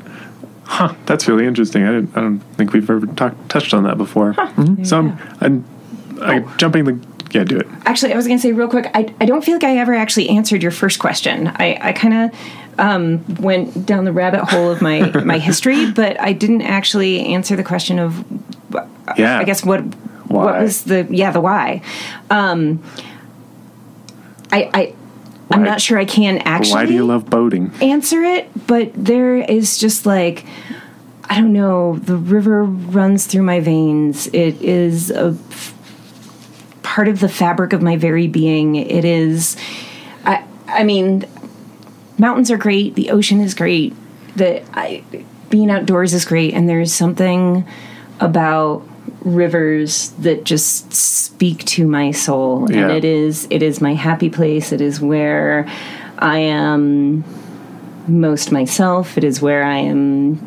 [0.63, 0.93] Huh.
[1.05, 1.83] That's really interesting.
[1.83, 4.33] I, didn't, I don't think we've ever talked touched on that before.
[4.85, 5.65] So I'm, I'm,
[6.21, 7.07] I'm jumping the.
[7.31, 7.67] Yeah, do it.
[7.85, 9.93] Actually, I was going to say real quick, I, I don't feel like I ever
[9.93, 11.47] actually answered your first question.
[11.47, 12.39] I, I kind of
[12.81, 17.55] um, went down the rabbit hole of my, my history, but I didn't actually answer
[17.55, 18.25] the question of,
[19.17, 19.37] Yeah.
[19.39, 19.81] I guess, what
[20.27, 20.43] Why?
[20.45, 21.81] what was the, yeah, the why.
[22.29, 22.81] Um,
[24.51, 24.95] I, I
[25.49, 27.71] I'm not sure I can actually Why do you love boating?
[27.81, 30.45] answer it, but there is just like
[31.29, 34.27] I don't know, the river runs through my veins.
[34.27, 35.73] It is a f-
[36.83, 38.75] part of the fabric of my very being.
[38.75, 39.55] It is
[40.25, 41.25] I I mean
[42.21, 43.93] mountains are great, the ocean is great,
[44.35, 45.03] the I,
[45.49, 47.65] being outdoors is great and there's something
[48.21, 48.83] about
[49.25, 52.83] rivers that just speak to my soul Yeah.
[52.83, 55.67] and it is it is my happy place it is where
[56.19, 57.23] i am
[58.07, 60.39] most myself it is where i am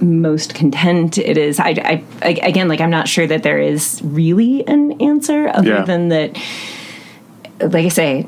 [0.00, 4.00] most content it is I, I, I again like i'm not sure that there is
[4.04, 5.84] really an answer other Yeah.
[5.84, 6.36] than that
[7.60, 8.26] like i say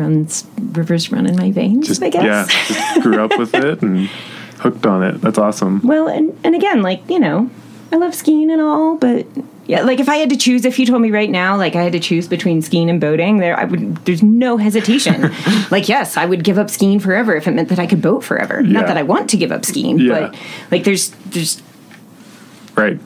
[0.00, 3.82] runs rivers run in my veins Just i guess yeah, just grew up with it
[3.82, 4.08] and
[4.58, 5.20] hooked on it.
[5.22, 5.80] That's awesome.
[5.82, 7.48] Well, and, and again, like, you know,
[7.92, 9.26] I love skiing and all, but
[9.64, 11.82] yeah, like if I had to choose, if you told me right now, like I
[11.82, 15.32] had to choose between skiing and boating, there I would there's no hesitation.
[15.70, 18.22] like, yes, I would give up skiing forever if it meant that I could boat
[18.22, 18.60] forever.
[18.60, 18.72] Yeah.
[18.72, 20.28] Not that I want to give up skiing, Yeah.
[20.28, 20.36] but
[20.70, 21.62] like there's there's
[22.76, 23.00] Right.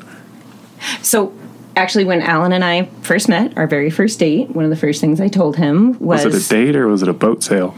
[1.03, 1.33] so
[1.77, 5.01] actually when Alan and I first met, our very first date, one of the first
[5.01, 7.75] things I told him was, Was it a date or was it a boat sale?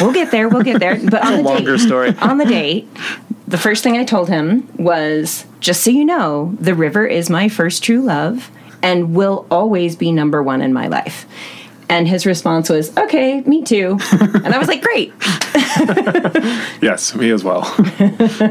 [0.00, 0.96] We'll get there, we'll get there.
[1.10, 2.14] But on the Longer date, story.
[2.18, 2.88] on the date,
[3.48, 7.48] the first thing I told him was just so you know, the river is my
[7.48, 8.50] first true love
[8.82, 11.26] and will always be number one in my life.
[11.88, 13.98] And his response was, okay, me too.
[14.12, 15.12] And I was like, great.
[16.82, 17.62] Yes, me as well.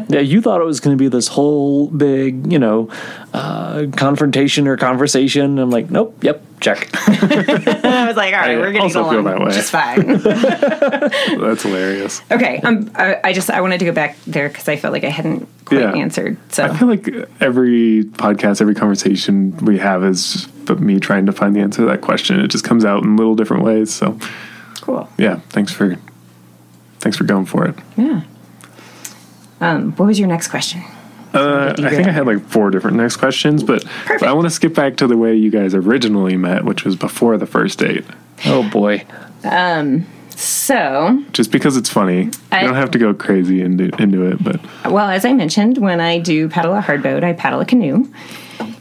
[0.09, 2.89] Yeah, you thought it was going to be this whole big, you know,
[3.34, 5.59] uh, confrontation or conversation.
[5.59, 6.89] I'm like, nope, yep, check.
[6.95, 9.51] I was like, all right, I we're getting also feel along that way.
[9.51, 11.39] just fine.
[11.41, 12.22] That's hilarious.
[12.32, 15.03] okay, um, I, I just I wanted to go back there because I felt like
[15.03, 15.93] I hadn't quite Yeah.
[15.95, 16.38] answered.
[16.51, 17.07] So I feel like
[17.39, 21.88] every podcast, every conversation we have is but me trying to find the answer to
[21.88, 22.39] that question.
[22.39, 23.93] It just comes out in little different ways.
[23.93, 24.17] So
[24.82, 25.09] cool.
[25.17, 25.97] yeah, thanks for
[27.00, 27.76] thanks for going for it.
[27.97, 28.22] Yeah.
[29.62, 30.82] Um, what was your next question?
[31.34, 34.50] Uh, I think I had like four different next questions, but, but I want to
[34.50, 38.06] skip back to the way you guys originally met, which was before the first date.
[38.45, 39.06] oh boy.
[39.43, 40.06] Um.
[40.36, 44.41] So, Just because it's funny, I- you don't have to go crazy into into it.
[44.41, 47.66] But well, as I mentioned, when I do paddle a hard boat, I paddle a
[47.66, 48.08] canoe.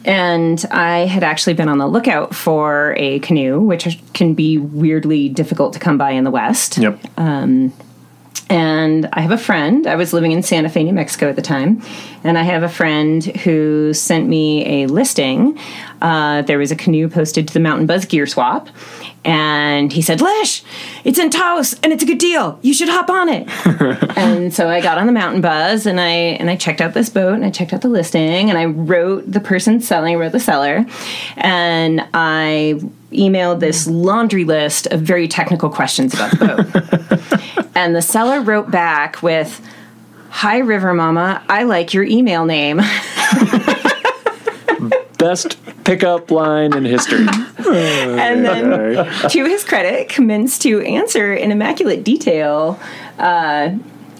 [0.05, 5.29] And I had actually been on the lookout for a canoe, which can be weirdly
[5.29, 6.79] difficult to come by in the West.
[6.79, 6.99] yep,
[8.51, 11.43] And I have a friend, I was living in Santa Fe, New Mexico at the
[11.43, 11.83] time,
[12.25, 15.59] and I have a friend who sent me a listing.
[16.01, 18.69] Uh, there was a canoe posted to the Mountain Buzz Gear Swap,
[19.25, 20.63] and he said, Lish,
[21.05, 22.59] it's in Taos and it's a good deal.
[22.63, 23.47] You should hop on it.
[24.17, 27.11] and so I got on the Mountain Buzz and I and I checked out this
[27.11, 30.33] boat and I checked out the listing and I wrote the person selling, I wrote
[30.33, 30.87] the seller,
[31.37, 32.81] and I
[33.13, 37.65] emailed this laundry list of very technical questions about the boat.
[37.79, 39.61] And the seller wrote back with,
[40.31, 42.81] Hi, River Mama, I like your email name.
[45.17, 47.21] Best pickup line in history.
[47.69, 49.29] and then, Okay.
[49.29, 52.81] to his credit, commenced to answer in immaculate detail
[53.21, 53.71] uh,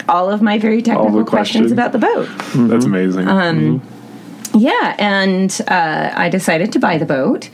[0.09, 1.73] all of my very technical questions questions.
[1.73, 2.29] about the boat.
[2.71, 3.27] that's amazing.
[3.27, 3.83] Um,
[4.55, 7.51] Yeah, and uh, I decided to buy the boat.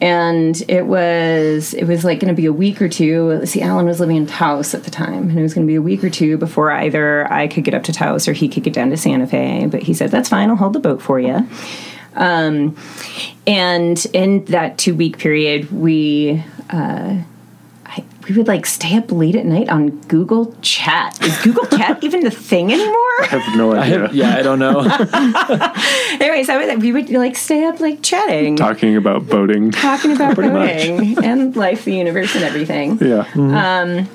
[0.00, 3.44] And it was it was like going to be a week or two.
[3.44, 5.76] See, Alan was living in Taos at the time, and it was going to be
[5.76, 8.62] a week or two before either I could get up to Taos or he could
[8.62, 9.66] get down to Santa Fe.
[9.66, 10.48] But he said, "That's fine.
[10.48, 11.46] I'll hold the boat for you."
[12.14, 12.76] Um,
[13.46, 17.18] and in that two week period, we uh,
[18.30, 21.20] we would like stay up late at night on Google Chat.
[21.20, 22.94] Is Google Chat even a thing anymore?
[23.22, 23.98] I have no I idea.
[23.98, 24.80] have, yeah, I don't know.
[26.20, 29.72] Anyways, I would, we would like stay up like chatting, Talking about boating.
[29.72, 30.86] talking about Pretty much.
[30.86, 32.92] boating and life, the universe, and everything.
[33.00, 33.24] Yeah.
[33.32, 33.54] Mm-hmm.
[33.54, 34.08] Um,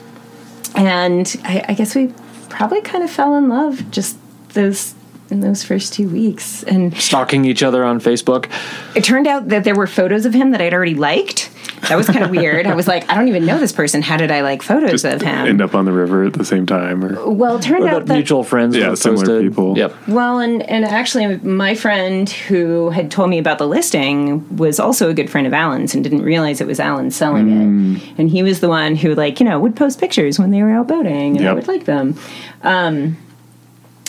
[0.75, 2.13] and I, I guess we
[2.49, 4.17] probably kind of fell in love just
[4.53, 4.95] those
[5.29, 6.63] in those first two weeks.
[6.63, 8.49] And Stalking each other on Facebook.
[8.95, 11.49] it turned out that there were photos of him that I'd already liked.
[11.89, 12.65] That was kind of weird.
[12.65, 14.01] I was like, I don't even know this person.
[14.01, 15.47] How did I like photos Just of him?
[15.47, 17.93] end up on the river at the same time, or well, it turned Or out
[18.01, 19.49] that that mutual friends Yeah, similar posted.
[19.51, 19.77] people.
[19.77, 19.93] Yep.
[20.07, 25.09] Well, and, and actually, my friend who had told me about the listing was also
[25.09, 27.97] a good friend of Alan's and didn't realize it was Alan selling Mm.
[27.97, 28.03] it.
[28.17, 30.71] And he was the one who, like, you know, would post pictures when they were
[30.71, 32.15] out boating, and I would like them.
[32.63, 33.17] Um,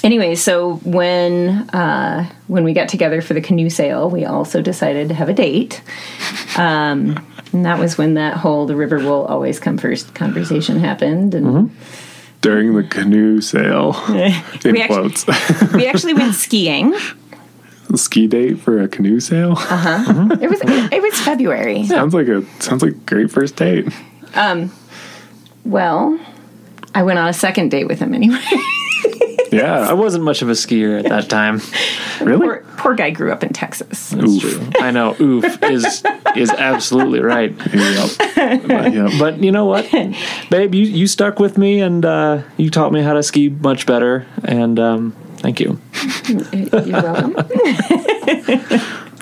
[0.04, 5.08] anyway, so when uh, when we got together for the canoe sale, we also decided
[5.08, 5.82] to have a date.
[6.56, 11.34] Um, and that was when that whole "the river will always come first conversation happened.
[11.34, 11.70] And
[12.46, 13.96] during the canoe sail.
[14.08, 15.26] In we, actually, quotes.
[15.74, 16.94] we actually went skiing.
[17.94, 19.52] Ski date for a canoe sail.
[19.52, 21.84] uh-huh It was it, was February.
[21.86, 23.88] sounds like a sounds like a great first date.
[24.34, 24.72] Um,
[25.64, 26.18] well,
[26.94, 28.42] I went on a second date with him anyway.
[29.64, 31.60] I wasn't much of a skier at that time.
[32.20, 32.46] really.
[32.46, 34.10] poor, poor guy grew up in Texas.
[34.10, 34.42] That's Oof.
[34.42, 34.70] true.
[34.80, 35.16] I know.
[35.20, 36.04] Oof is
[36.36, 37.52] is absolutely right.
[37.72, 38.10] Yep.
[38.36, 39.12] Yep.
[39.18, 39.90] But you know what,
[40.50, 43.86] babe, you, you stuck with me and uh, you taught me how to ski much
[43.86, 44.26] better.
[44.44, 45.80] And um, thank you.
[46.52, 47.36] You're welcome.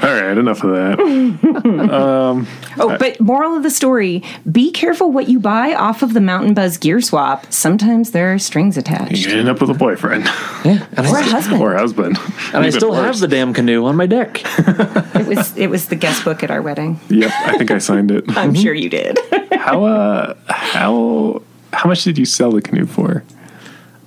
[0.03, 0.99] All right, enough of that.
[1.93, 6.21] um, Oh, but moral of the story be careful what you buy off of the
[6.21, 7.51] Mountain Buzz Gear Swap.
[7.53, 9.25] Sometimes there are strings attached.
[9.27, 10.25] You end up with a boyfriend
[10.65, 11.63] Yeah, and Or a I, husband.
[11.63, 12.19] or a husband.
[12.53, 14.43] and I still have the damn canoe on my deck.
[15.15, 16.99] It was it was the guest book at our wedding.
[17.09, 18.25] Yep, I think I signed it.
[18.37, 19.19] I'm sure you did.
[19.53, 21.41] How uh how
[21.73, 23.23] how much did you sell the canoe for?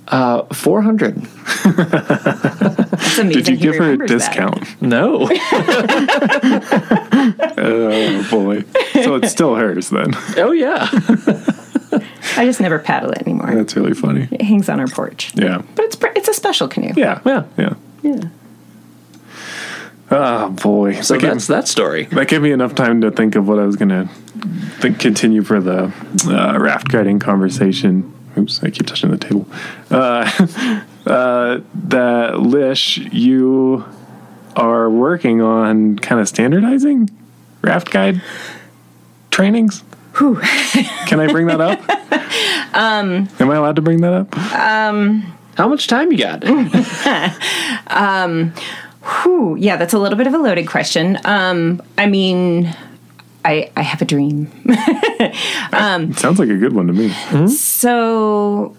[0.08, 1.16] Uh, Four hundred.
[1.20, 3.28] It's amazing.
[3.30, 4.32] Did you he give her a remembers that.
[4.32, 4.82] discount?
[4.82, 5.28] No.
[7.60, 8.64] Oh boy.
[9.02, 10.14] So it's still hers then.
[10.36, 10.88] oh yeah.
[12.36, 13.52] I just never paddle it anymore.
[13.54, 14.28] That's really funny.
[14.30, 15.32] It hangs on our porch.
[15.34, 15.62] Yeah.
[15.74, 16.92] But it's it's a special canoe.
[16.96, 17.20] Yeah.
[17.26, 17.44] Yeah.
[17.56, 17.74] Yeah.
[18.02, 18.20] Yeah.
[20.10, 21.00] Oh boy.
[21.02, 22.04] So that, gave, that's that story.
[22.04, 24.08] that gave me enough time to think of what I was gonna
[24.80, 25.92] continue for the
[26.28, 28.14] uh, raft guiding conversation.
[28.38, 29.46] Oops, I keep touching the table.
[29.90, 30.30] Uh,
[31.06, 33.84] uh, that Lish, you
[34.56, 37.10] are working on kind of standardizing
[37.62, 38.22] raft guide
[39.30, 39.82] trainings.
[40.14, 41.80] Can I bring that up?
[42.74, 44.34] um, Am I allowed to bring that up?
[44.34, 46.44] How much time you got?
[49.08, 51.18] Whew, yeah, that's a little bit of a loaded question.
[51.24, 52.74] Um, I mean,
[53.48, 54.50] I I have a dream.
[56.10, 57.08] It sounds like a good one to me.
[57.48, 58.76] So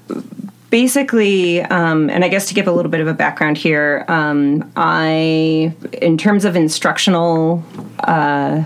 [0.70, 4.72] basically, um, and I guess to give a little bit of a background here, um,
[4.76, 7.64] I, in terms of instructional,
[8.04, 8.64] uh,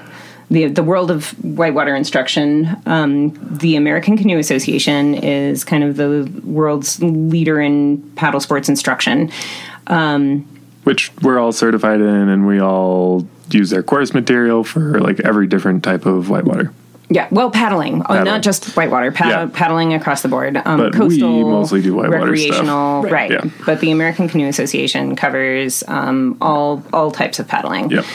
[0.51, 6.29] the the world of whitewater instruction, um, the American Canoe Association is kind of the
[6.43, 9.31] world's leader in paddle sports instruction.
[10.83, 15.47] which we're all certified in and we all use their course material for like every
[15.47, 16.71] different type of whitewater
[17.09, 18.23] Yeah, well, paddling, Oh, Paddling.
[18.25, 19.45] not just whitewater, pad- Yeah.
[19.53, 20.59] paddling across the board.
[20.65, 23.11] Um, But we coastal, mostly do whitewater recreational, stuff.
[23.13, 23.29] right?
[23.31, 23.41] Yeah.
[23.65, 27.91] But the American Canoe Association covers um, all all types of paddling.
[27.91, 28.05] Yep.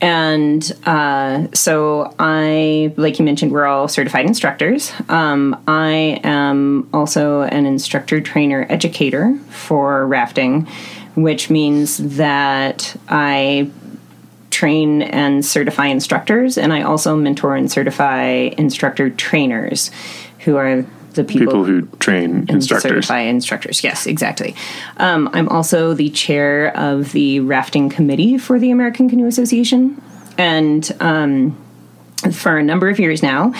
[0.00, 4.92] And uh, so I, like you mentioned, we're all certified instructors.
[5.08, 10.68] Um, I am also an instructor, trainer, educator for rafting,
[11.14, 13.70] which means that I
[14.64, 19.90] train and certify instructors, and I also mentor and certify instructor trainers,
[20.38, 23.84] who are the people, people who train and instructors certify instructors.
[23.84, 24.56] Yes, exactly.
[24.96, 30.00] Um, I'm also the chair of the rafting committee for the American Canoe Association,
[30.38, 31.62] and um,
[32.32, 33.52] for a number of years now.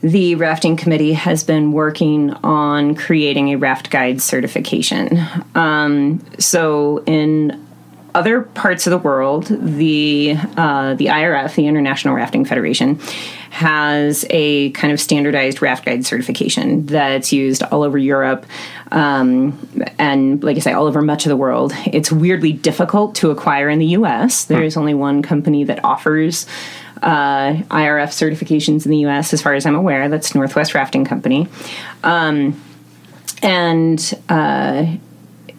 [0.00, 5.18] The rafting committee has been working on creating a raft guide certification.
[5.56, 7.67] Um, so, in
[8.18, 12.98] other parts of the world, the uh, the IRF, the International Rafting Federation,
[13.50, 18.44] has a kind of standardized raft guide certification that's used all over Europe,
[18.90, 19.56] um,
[20.00, 21.72] and like I say, all over much of the world.
[21.86, 24.46] It's weirdly difficult to acquire in the U.S.
[24.46, 26.44] There is only one company that offers
[27.00, 29.32] uh, IRF certifications in the U.S.
[29.32, 31.46] As far as I'm aware, that's Northwest Rafting Company,
[32.02, 32.60] um,
[33.44, 34.12] and.
[34.28, 34.96] Uh,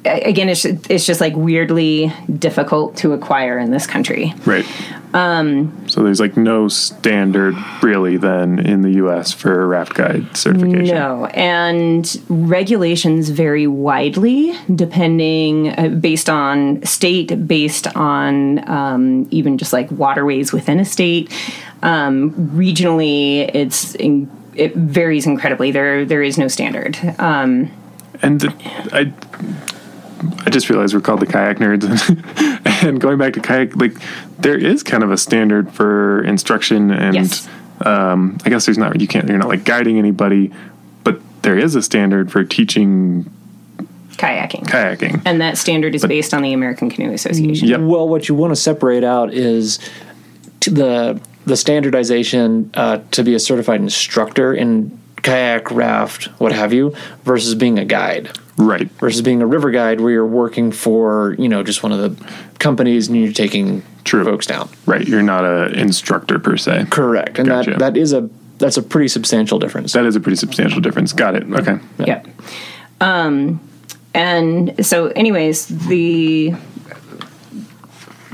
[0.06, 4.34] again, it's it's just like weirdly difficult to acquire in this country.
[4.46, 4.66] right
[5.14, 10.96] um so there's like no standard really then in the us for raft guide certification
[10.96, 19.74] No, and regulations vary widely depending uh, based on state, based on um, even just
[19.74, 21.32] like waterways within a state.
[21.82, 25.72] Um, regionally, it's in, it varies incredibly.
[25.72, 26.98] There there is no standard.
[27.18, 27.72] Um,
[28.22, 28.54] and the,
[28.94, 29.12] i
[30.46, 31.84] i just realized we're called the kayak nerds
[32.84, 33.94] and going back to kayak like
[34.40, 37.48] there is kind of a standard for instruction and Yes.
[37.82, 40.52] um i guess there's not you can't you're not like guiding anybody
[41.04, 43.26] but there is a standard for teaching
[44.18, 44.66] kayaking.
[44.66, 47.70] kayaking and that standard is based on the American Canoe Association.
[47.70, 47.80] Yep.
[47.82, 49.80] Well, what you want to separate out is
[50.60, 54.92] to the the standardization uh, to be a certified instructor in
[55.24, 56.94] kayak, raft, what have you,
[57.24, 58.32] versus being a guide.
[58.58, 62.00] right Versus being a river guide, where you're working for you know just one of
[62.00, 62.26] the
[62.60, 64.24] companies and you're taking True.
[64.26, 64.70] folks down.
[64.86, 67.72] right you're not a instructor per se Correct, and Gotcha.
[67.72, 69.94] that that is a that's a pretty substantial difference.
[69.94, 72.24] that is a pretty substantial difference got it okay Yeah.
[73.02, 73.62] Um,
[74.14, 76.54] and so, anyways, the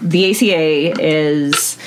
[0.01, 1.77] the ACA is,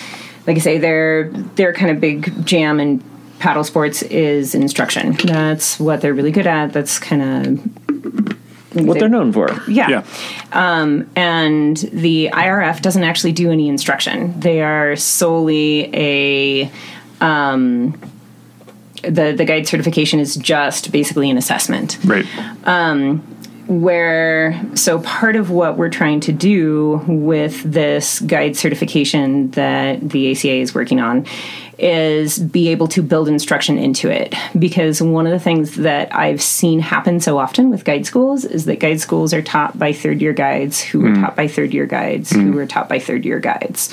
[0.46, 3.02] like I say, their their kind of big jam and
[3.38, 5.12] paddle sports is instruction.
[5.24, 6.72] That's what they're really good at.
[6.72, 9.48] That's kind of What they're known for.
[9.68, 9.88] yeah.
[9.88, 10.04] Yeah.
[11.16, 14.38] And the IRF doesn't actually do any instruction.
[14.38, 16.70] They are solely a
[17.20, 17.98] um,
[19.02, 21.98] the the guide certification is just basically an assessment.
[22.04, 22.26] Right.
[23.66, 30.30] where so part of what we're trying to do with this guide certification that the
[30.32, 31.26] ACA is working on
[31.78, 34.34] is be able to build instruction into it.
[34.58, 38.64] Because one of the things that I've seen happen so often with guide schools is
[38.64, 41.86] that guide schools are taught by third year guides who were taught by third year
[41.86, 43.90] guides who were taught by third year guides.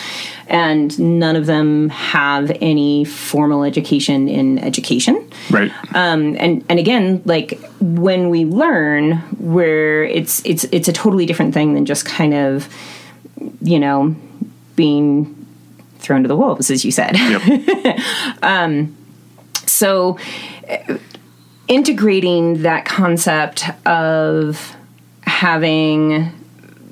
[0.47, 5.29] And none of them have any formal education in education.
[5.51, 5.71] Right.
[5.95, 11.53] um, and and again, like when we learn, where it's it's it's a totally different
[11.53, 12.67] thing than just kind of,
[13.61, 14.15] you know,
[14.75, 15.34] being
[16.05, 17.15] thrown to the wolves, as you said.
[17.15, 17.99] Yep.
[18.43, 18.95] Um,
[19.65, 20.17] so
[20.69, 20.97] uh,
[21.67, 24.75] integrating that concept of
[25.23, 26.31] having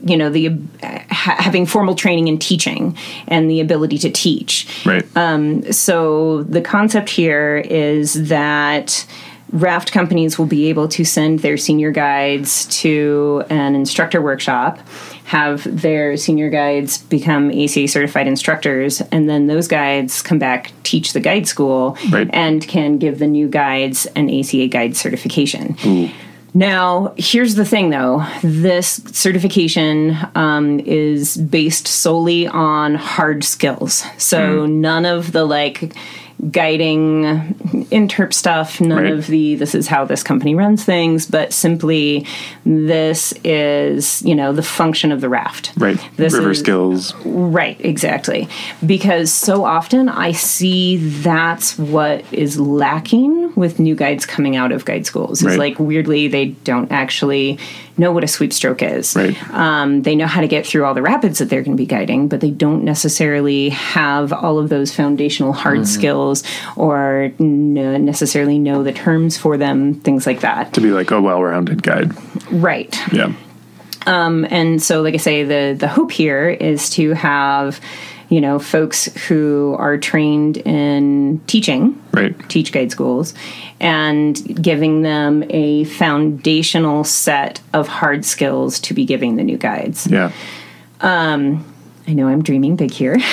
[0.03, 0.47] you know the
[0.82, 2.97] eh, ha- having formal training in teaching
[3.28, 5.05] and the ability to teach right.
[5.16, 9.05] Um, so the concept here is that
[9.51, 14.80] raft companies will be able to send their senior guides to an instructor workshop
[15.26, 21.13] have their senior guides become ACA certified instructors and then those guides come back teach
[21.13, 22.30] the guide school Right.
[22.34, 26.11] and can give the new guides an ACA guide certification
[26.55, 34.03] now, here's the thing though this certification um, is based solely on hard skills.
[34.19, 35.95] So, none of the like
[36.51, 37.55] guiding
[37.91, 39.13] interp stuff, none Right.
[39.13, 42.25] of the this is how this company runs things, but simply
[42.65, 45.71] this is, you know, the function of the raft.
[45.77, 45.97] right.
[46.17, 47.13] This River is- skills.
[47.25, 48.47] Right, exactly.
[48.86, 54.86] Because so often I see that's what is lacking with new guides coming out of
[54.86, 55.41] guide schools.
[55.41, 55.59] Is Right.
[55.59, 57.57] like weirdly they don't actually
[57.97, 59.15] know what a sweep stroke is.
[59.15, 59.37] Right.
[59.51, 61.85] Um, they know how to get through all the rapids that they're going to be
[61.85, 65.85] guiding, but they don't necessarily have all of those foundational hard Mm-hmm.
[65.85, 66.43] skills
[66.75, 70.73] or n- necessarily know the terms for them, things like that.
[70.73, 72.11] To be like a well-rounded guide.
[72.51, 72.95] Right.
[73.13, 73.33] Yeah.
[74.05, 77.79] and so like i say the the hope here is to have
[78.34, 82.34] you know folks who are trained in teaching Right.
[82.49, 83.34] teach guide schools
[83.79, 90.07] and giving them a foundational set of hard skills to be giving the new guides
[90.07, 90.31] Yeah.
[91.01, 91.63] Um,
[92.08, 93.18] i know i'm dreaming big here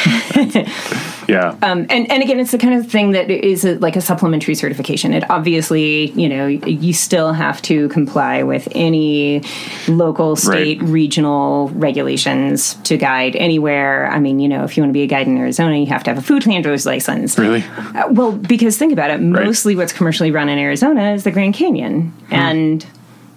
[1.29, 1.51] Yeah.
[1.63, 4.57] Um, and and again, it's the kind of thing that is a, like a supplementary
[4.57, 5.13] certification.
[5.15, 9.45] It obviously, you know, you still have to comply with any
[9.87, 10.91] local, state, Right.
[10.91, 14.09] regional regulations to guide anywhere.
[14.11, 16.03] I mean, you know, if you want to be a guide in Arizona, you have
[16.05, 17.39] to have a food handler's license.
[17.39, 17.63] really?
[17.95, 21.55] Uh, well, because think about it, mostly what's commercially run in Arizona is the Grand
[21.55, 22.35] Canyon, Hmm.
[22.35, 22.87] and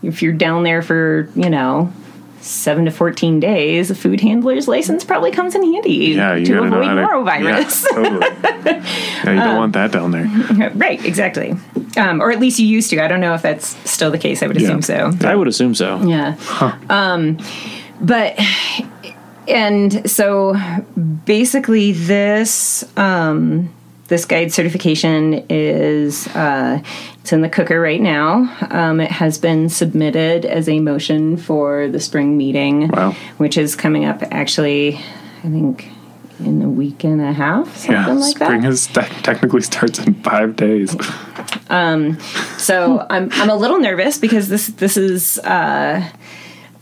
[0.02, 1.94] if you're down there for, you know.
[2.44, 6.36] Seven to fourteen days, a food handler's license probably comes in handy Yeah.
[6.36, 6.88] You to avoid to.
[6.88, 7.86] norovirus.
[7.86, 8.20] Yeah, totally.
[9.24, 9.32] yeah.
[9.32, 10.72] You don't want that down there.
[10.76, 11.56] Right, exactly.
[11.96, 13.02] Um, or at least you used to.
[13.02, 14.44] I don't know if that's still the case.
[14.44, 14.68] I would Yeah.
[14.76, 15.12] assume so.
[15.26, 16.02] I would assume so.
[16.04, 16.36] Yeah.
[16.90, 17.38] Um,
[18.02, 18.38] but,
[19.48, 20.56] and so
[21.26, 23.74] basically, this um,
[24.14, 26.80] this guide certification is uh,
[27.22, 28.56] it's in the cooker right now.
[28.70, 33.16] Um, it has been submitted as a motion for the spring meeting, Wow.
[33.38, 34.98] which is coming up actually,
[35.44, 35.90] I think.
[36.40, 38.14] In a week and a half, something Yeah.
[38.14, 38.76] like that.
[38.76, 40.96] Spring te- technically starts in five days.
[42.58, 46.08] So I'm I'm a little nervous because this this is uh,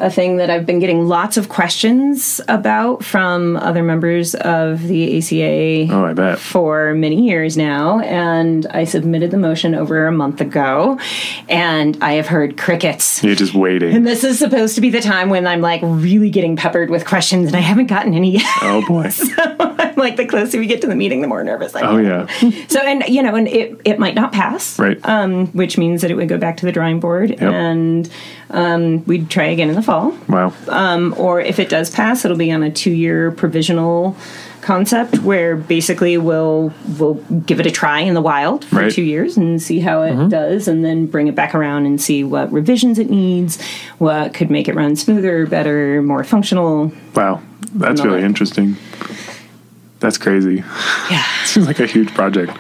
[0.02, 5.18] a thing that I've been getting lots of questions about from other members of the
[5.18, 6.40] ACA Oh, I bet.
[6.40, 11.00] for many years now, and I submitted the motion over a month ago,
[11.48, 13.24] and I have heard crickets.
[13.24, 13.94] You're just waiting.
[13.96, 17.06] And this is supposed to be the time when I'm like really getting peppered with
[17.06, 18.46] questions, and I haven't gotten any yet.
[18.62, 19.10] Oh boy.
[19.22, 19.28] So
[19.78, 21.88] I'm like the closer we get to the meeting, the more nervous I am.
[21.88, 22.28] Oh yeah.
[22.68, 24.98] So, and you know, and it, it might not pass, Right.
[25.08, 28.10] Um, which means that it would go back to the drawing board, and
[28.52, 30.16] um, we'd try again in the fall.
[30.30, 30.54] Wow.
[30.68, 34.16] Um, or if it does pass, it'll be on a two-year provisional
[34.62, 37.16] concept where basically we'll we'll
[37.48, 38.92] give it a try in the wild for Right.
[38.94, 42.24] two years and see how it does, and then bring it back around and see
[42.24, 43.60] what revisions it needs,
[43.98, 46.92] what could make it run smoother, better, more functional.
[47.16, 47.42] Wow.
[47.74, 48.26] That's really that.
[48.28, 48.76] interesting.
[50.00, 50.64] That's crazy.
[51.10, 51.24] Yeah.
[51.46, 52.52] Seems like a huge project.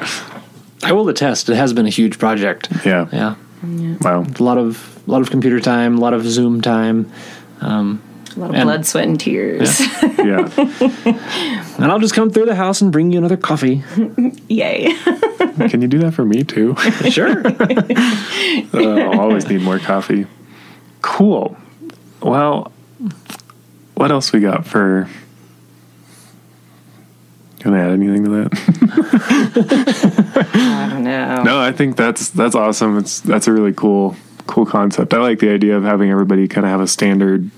[0.84, 1.50] I will attest.
[1.50, 2.70] It has been a huge project.
[2.86, 3.08] Yeah.
[3.12, 3.36] Yeah.
[3.64, 4.24] Wow.
[4.39, 7.12] A lot of a lot of computer time, a lot of Zoom time.
[7.62, 8.01] Um,
[8.36, 9.80] A lot of And- blood, sweat, and tears.
[10.18, 10.49] Yeah.
[11.82, 13.84] And I'll just come through the house and bring you another coffee.
[14.47, 14.93] Yay.
[15.70, 16.76] Can you do that for me too?
[17.09, 17.41] sure.
[17.47, 18.74] Uh,
[19.12, 20.28] I'll always need more coffee.
[21.01, 21.57] Cool.
[22.22, 22.72] Well,
[23.95, 25.09] what else we got for?
[27.62, 28.49] Can I add anything to that?
[30.55, 31.43] I don't know.
[31.43, 32.97] No, I think that's that's awesome.
[32.97, 34.16] It's that's a really cool
[34.47, 35.14] cool concept.
[35.14, 37.51] I like the idea of having everybody kind of have a standard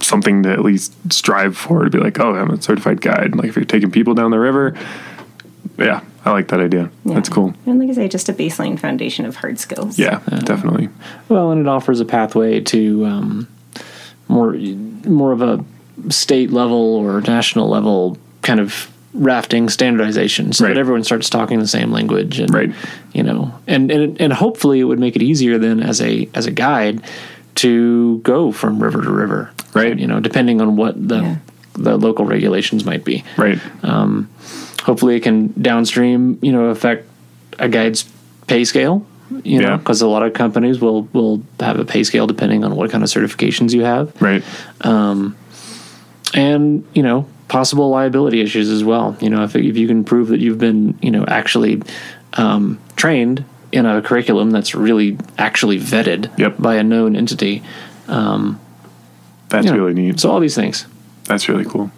[0.00, 3.36] something to at least strive for to be like, oh, I'm a certified guide.
[3.36, 4.76] Like if you're taking people down the river,
[5.78, 6.90] yeah, I like that idea.
[7.04, 7.54] That's cool.
[7.66, 9.96] And like I say, just a baseline foundation of hard skills.
[9.96, 10.88] Yeah, definitely.
[11.28, 13.48] Well, and it offers a pathway to um,
[14.26, 15.64] more more of a
[16.08, 20.74] state level or national level kind of rafting standardization, so Right.
[20.74, 22.72] that everyone starts talking the same language, and Right.
[23.12, 26.46] you know, and and and hopefully it would make it easier then as a as
[26.46, 27.00] a guide
[27.56, 29.98] to go from river to river, Right.
[29.98, 31.34] You know, depending on what the Yeah.
[31.74, 33.24] the local regulations might be.
[33.36, 33.58] Right.
[33.82, 34.28] Um
[34.84, 37.06] hopefully, it can downstream, you know, affect
[37.58, 38.04] a guide's
[38.46, 39.04] pay scale.
[39.44, 39.76] You know, Yeah.
[39.76, 43.02] because a lot of companies will will have a pay scale depending on what kind
[43.04, 44.42] of certifications you have, Right.
[44.82, 45.34] Um
[46.34, 49.16] and you know, possible liability issues as well.
[49.20, 51.82] You know, if if you can prove that you've been, you know, actually
[52.34, 56.56] um, trained in a curriculum that's really actually vetted Yep.
[56.58, 57.62] by a known entity.
[58.06, 60.20] That's you know, really neat.
[60.20, 60.86] So all these things.
[61.24, 61.90] That's really cool.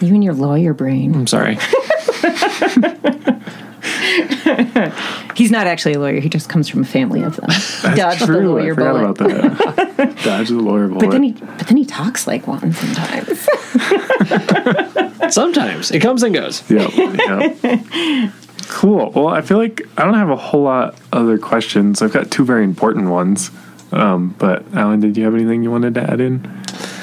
[0.00, 1.14] You and your lawyer brain.
[1.14, 1.58] I'm sorry.
[5.34, 6.20] He's not actually a lawyer.
[6.20, 7.46] He just comes from a family of them.
[7.48, 8.48] That's Dodge the true.
[8.52, 9.46] lawyer I forgot bullet.
[9.46, 10.16] about that.
[10.24, 11.00] Dodge the lawyer bullet.
[11.00, 13.48] But then he, but then he talks like one sometimes.
[15.34, 16.68] Sometimes it comes and goes.
[16.70, 16.88] Yeah.
[16.94, 18.30] yeah.
[18.68, 19.10] cool.
[19.10, 22.02] Well, I feel like I don't have a whole lot other questions.
[22.02, 23.50] I've got two very important ones.
[23.92, 26.38] Um, but Alan, did you have anything you wanted to add in?
[26.38, 26.52] Do you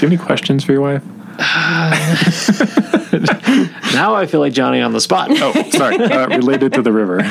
[0.01, 1.03] have any questions for your wife?
[3.93, 5.29] Now I feel like Johnny on the spot.
[5.31, 5.95] Oh, sorry.
[5.97, 7.23] Uh, related to the river.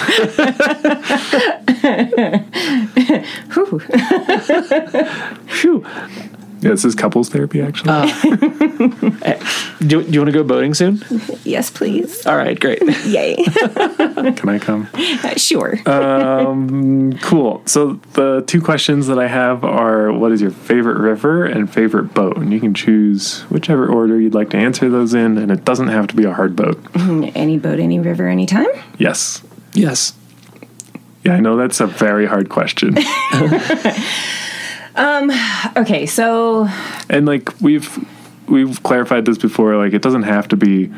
[3.52, 3.80] Whew.
[5.46, 5.84] Phew.
[6.60, 7.90] Yeah, this is couples therapy, actually.
[7.92, 9.64] Oh.
[9.80, 11.02] Do, do you want to go boating soon?
[11.44, 12.26] yes, please.
[12.26, 12.82] All right, great.
[13.06, 13.36] Yay.
[13.44, 14.88] Can I come?
[14.94, 15.78] Uh, sure.
[15.88, 17.62] Um, cool.
[17.66, 22.12] So the two questions that I have are: What is your favorite river and favorite
[22.12, 22.38] boat?
[22.38, 25.88] And you can choose whichever order you'd like to answer those in, and it doesn't
[25.88, 26.80] have to be a hard boat.
[26.96, 28.66] any boat, any river, anytime.
[28.98, 29.42] Yes.
[29.74, 30.12] yes.
[31.24, 32.96] Yeah, I know that's a very hard question.
[34.98, 35.30] Um,
[35.76, 36.68] okay, so
[37.08, 38.04] and like we've
[38.48, 40.90] we've clarified this before like it doesn't have to be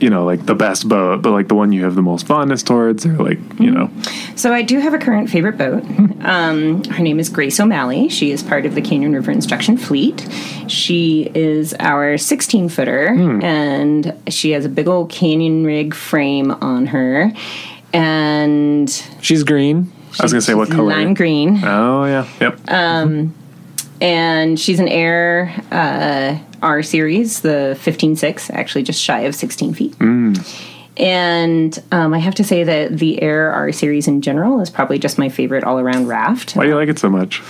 [0.00, 2.62] you know like the best boat but like the one you have the most fondness
[2.62, 3.74] towards or like you mm-hmm.
[3.74, 3.90] know
[4.36, 5.84] So I do have a current favorite boat.
[6.24, 8.08] Um, her name is Grace O'Malley.
[8.08, 10.26] She is part of the Canyon River Instruction Fleet.
[10.68, 13.42] She is our 16 footer, hmm.
[13.42, 17.30] and she has a big old canyon rig frame on her.
[17.92, 18.88] And
[19.20, 19.92] She's green.
[20.20, 22.60] I was gonna say what color lime green, oh yeah yep
[24.00, 29.94] and she's an AIRE uh, R series, the 15.6, actually just shy of 16 feet.
[30.96, 34.98] And um, I have to say that the AIRE R series in general is probably
[34.98, 36.54] just my favorite all around raft.
[36.54, 37.42] why do you like it so much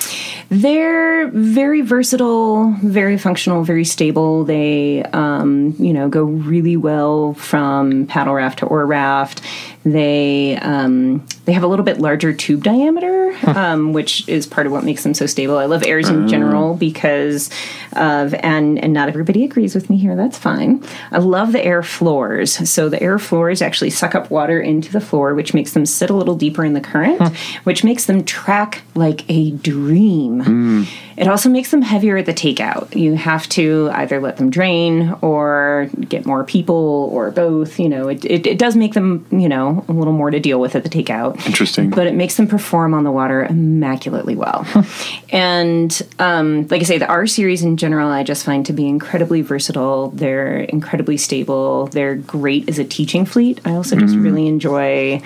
[0.48, 4.44] They're very versatile, very functional, very stable.
[4.44, 9.42] They, um, you know, go really well from paddle raft to oar raft.
[9.84, 14.72] They um, they have a little bit larger tube diameter, um, which is part of
[14.72, 15.58] what makes them so stable.
[15.58, 17.50] I love AIREs in general because
[17.92, 20.16] of and and not everybody agrees with me here.
[20.16, 20.82] That's fine.
[21.10, 22.68] I love the air floors.
[22.70, 26.08] So the air floors actually suck up water into the floor, which makes them sit
[26.08, 27.20] a little deeper in the current,
[27.64, 30.86] which makes them track like a dream.
[31.16, 32.96] It also makes them heavier at the takeout.
[32.96, 37.78] You have to either let them drain or get more people or both.
[37.78, 40.60] You know, it, it, it does make them, you know, a little more to deal
[40.60, 41.44] with at the takeout.
[41.46, 41.90] Interesting.
[41.90, 44.66] But it makes them perform on the water immaculately well.
[45.30, 48.86] and um, like I say, the R series in general, I just find to be
[48.86, 50.08] incredibly versatile.
[50.10, 51.86] They're incredibly stable.
[51.86, 53.60] They're great as a teaching fleet.
[53.64, 55.22] I also just really enjoy,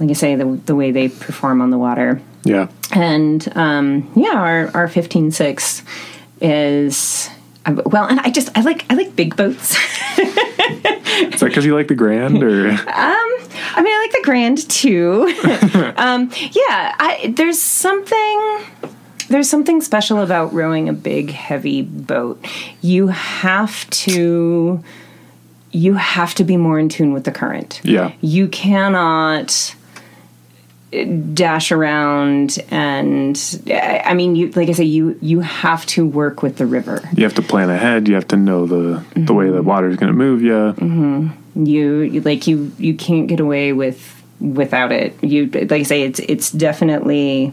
[0.00, 4.34] like I say, the, the way they perform on the water yeah and um, yeah,
[4.34, 5.82] our our fifteen six
[6.40, 7.28] is
[7.64, 9.76] uh, well, and I just I like I like big boats.
[11.16, 14.68] is that because you like the grand or Um, I mean, I like the Grand
[14.70, 15.22] too.
[15.96, 18.64] um, yeah, I, there's something
[19.28, 22.44] there's something special about rowing a big heavy boat.
[22.80, 24.82] You have to
[25.72, 27.80] you have to be more in tune with the current.
[27.84, 29.74] yeah you cannot
[31.04, 36.56] dash around and I mean you like I say you you have to work with
[36.56, 37.08] the river.
[37.14, 38.08] You have to plan ahead.
[38.08, 39.66] You have to know the the way the mm-hmm.
[39.66, 40.52] water's going to move you.
[40.52, 41.64] Mm-hmm.
[41.64, 45.22] You, you like you you can't get away with without it.
[45.22, 47.52] You like I say it's it's definitely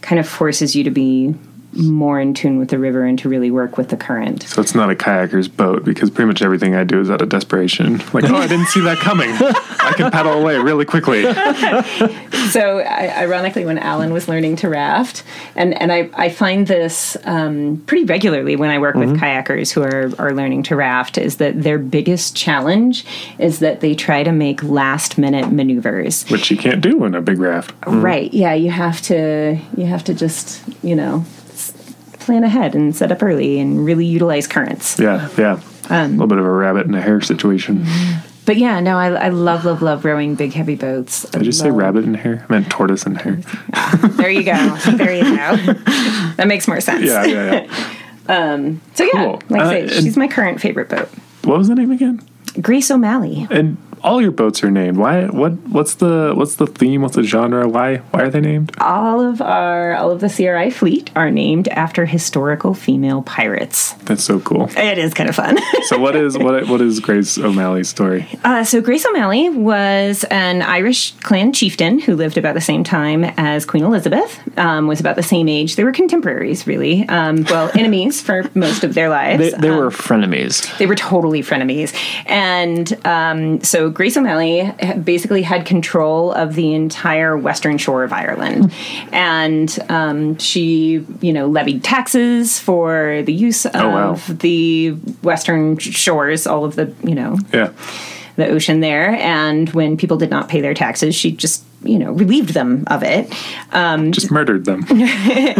[0.00, 1.34] kind of forces you to be
[1.78, 4.42] more in tune with the river and to really work with the current.
[4.42, 7.28] So it's not a kayaker's boat because pretty much everything I do is out of
[7.28, 7.98] desperation.
[8.12, 9.30] Like, oh, I didn't see that coming.
[9.30, 11.22] I can paddle away really quickly.
[12.50, 15.22] so ironically when alan was learning to raft
[15.56, 19.82] and, and I, I find this um, pretty regularly when i work with kayakers who
[19.82, 23.04] are, are learning to raft is that their biggest challenge
[23.38, 27.20] is that they try to make last minute maneuvers Which you can't do in a
[27.20, 27.72] big raft.
[27.86, 31.37] right yeah you have to you have to just you know s-
[32.28, 35.60] plan ahead and set up early and really utilize currents Yeah, yeah.
[35.88, 37.86] a little bit of a rabbit and a hare situation.
[38.44, 41.70] but yeah no I, I love love love rowing big heavy boats Did you say
[41.70, 42.44] rabbit and hare?
[42.48, 43.40] I meant tortoise and hare.
[44.20, 45.56] there you go there you go
[46.36, 47.66] that makes more sense Yeah, yeah,
[48.28, 48.76] yeah.
[48.94, 49.42] So yeah, Cool.
[49.48, 51.08] like I Uh, she's my current favorite boat.
[51.44, 52.20] What was the name again?
[52.60, 53.46] Grace O'Malley.
[53.50, 54.96] And all your boats are named.
[54.96, 55.26] Why?
[55.26, 55.52] What?
[55.68, 57.02] What's the What's the theme?
[57.02, 57.68] What's the genre?
[57.68, 57.96] Why?
[58.10, 58.72] Why are they named?
[58.80, 63.92] All of our all of the CRI fleet are named after historical female pirates.
[64.04, 64.68] That's so cool.
[64.76, 65.58] It is kind of fun.
[65.88, 68.26] So what is what what is Grace O'Malley's story?
[68.44, 73.24] Uh, so Grace O'Malley was an Irish clan chieftain who lived about the same time
[73.24, 74.38] as Queen Elizabeth.
[74.58, 75.76] Um, was about the same age.
[75.76, 77.08] They were contemporaries, really.
[77.08, 79.38] Um, well, enemies for most of their lives.
[79.52, 80.76] They, they Um, were frenemies.
[80.78, 81.94] They were totally frenemies.
[82.26, 84.70] And um, so Grace O'Malley
[85.02, 88.72] basically had control of the entire western shore of Ireland.
[89.12, 94.18] And um, she, you know, levied taxes for the use of wow.
[94.28, 94.90] the
[95.22, 97.72] western shores, all of the, you know, Yeah.
[98.36, 99.10] the ocean there.
[99.10, 103.02] And when people did not pay their taxes, she just, you know, relieved them of
[103.02, 103.32] it.
[103.72, 104.84] Um, Just murdered them.
[104.90, 105.54] no,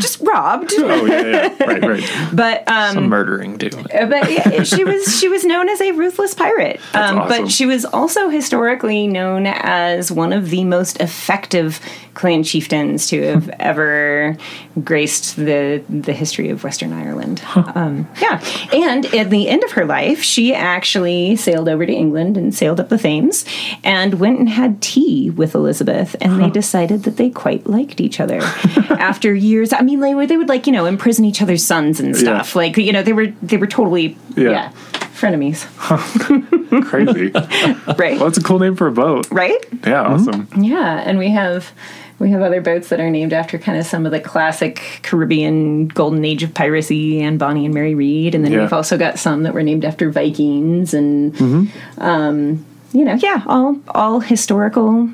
[0.00, 0.72] just robbed.
[0.76, 1.22] Oh yeah,
[1.58, 1.64] yeah.
[1.64, 2.28] Right, right.
[2.32, 3.70] But um, Some murdering too.
[3.92, 6.80] Uh, but yeah, she was she was known as a ruthless pirate.
[6.94, 7.44] Um, awesome.
[7.44, 11.80] But she was also historically known as one of the most effective
[12.14, 14.36] clan chieftains to have ever
[14.82, 17.42] graced the the history of Western Ireland.
[17.54, 22.36] Um, yeah, and at the end of her life, she actually sailed over to England
[22.36, 23.44] and sailed up the Thames
[23.82, 28.20] and went and had tea with Elizabeth, and they decided that they quite liked each
[28.20, 28.38] other
[28.90, 29.72] after years.
[29.72, 32.54] I mean, they would they would like you know imprison each other's sons and stuff.
[32.54, 34.50] Like you know they were they were totally Yeah.
[34.50, 34.70] yeah,
[35.18, 35.64] frenemies,
[36.84, 37.30] Crazy.
[37.98, 38.16] right?
[38.18, 39.26] Well, that's a cool name for a boat.
[39.30, 39.64] right?
[39.86, 40.48] Yeah, awesome.
[40.56, 41.72] Yeah, and we have
[42.18, 45.88] we have other boats that are named after kind of some of the classic Caribbean
[45.88, 48.62] golden age of piracy and Bonny and Mary Read, and then Yeah.
[48.62, 53.76] we've also got some that were named after Vikings and um, you know, yeah, all
[53.88, 55.10] all historical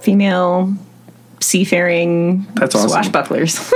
[0.00, 0.72] female
[1.40, 3.02] seafaring That's awesome.
[3.02, 3.72] swashbucklers.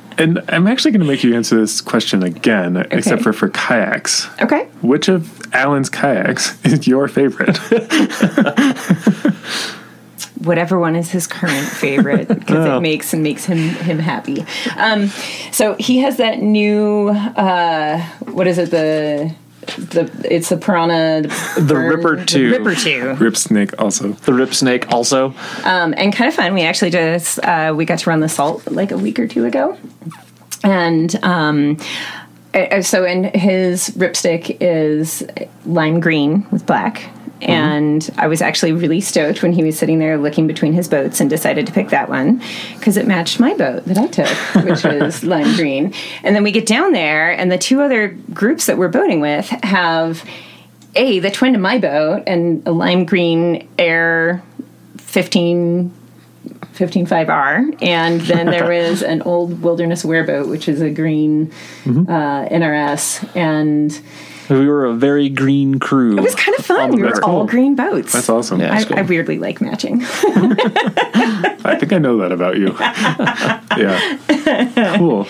[0.18, 4.28] And I'm actually going to make you answer this question again, except for for kayaks.
[4.42, 4.64] okay.
[4.82, 7.56] Which of Alan's kayaks is your favorite?
[10.44, 12.76] whatever one is his current favorite because Oh.
[12.76, 14.44] it makes and makes him him happy.
[14.76, 15.08] Um,
[15.52, 17.98] so he has that new uh,
[18.32, 19.34] what is it the
[19.66, 21.22] the it's the Pyranha
[21.66, 22.50] The Ripper 2.
[22.50, 24.12] Ripper two Rip Snake also.
[24.12, 25.34] The Rip Snake also.
[25.64, 26.54] um, and kind of fun.
[26.54, 29.44] We actually just uh, we got to run the salt like a week or two
[29.44, 29.76] ago,
[30.64, 31.76] and um,
[32.54, 35.26] uh, so in his ripstick is
[35.66, 37.10] lime green with black.
[37.42, 41.20] And I was actually really stoked when he was sitting there looking between his boats
[41.20, 42.42] and decided to pick that one
[42.74, 45.94] because it matched my boat that I took, which was lime green.
[46.22, 49.48] And then we get down there, and the two other groups that we're boating with
[49.62, 50.24] have
[50.96, 54.42] a the twin to my boat and a lime green AIRE
[54.98, 55.94] 15
[56.74, 61.52] 155R and then there was an old wilderness wearboat which is a green
[61.86, 64.00] uh, NRS and
[64.50, 66.18] We were a very green crew.
[66.18, 67.24] it was kind of fun we were river.
[67.24, 68.60] all green boats That's awesome.
[68.60, 68.74] Yeah.
[68.74, 68.98] I, cool.
[68.98, 70.00] I weirdly like matching
[71.64, 72.74] I think I know that about you.
[73.78, 74.96] yeah.
[74.98, 75.26] Cool.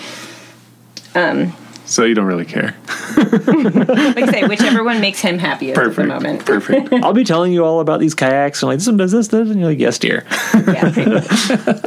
[1.13, 1.53] Um,
[1.85, 2.75] so you don't really care.
[3.17, 6.07] like I say whichever one makes him happiest at the Perfect.
[6.07, 6.93] moment Perfect.
[7.03, 9.49] I'll be telling you all about these kayaks and like this one does this, this,
[9.49, 10.25] and you're like, yes, dear.
[10.67, 10.91] yeah.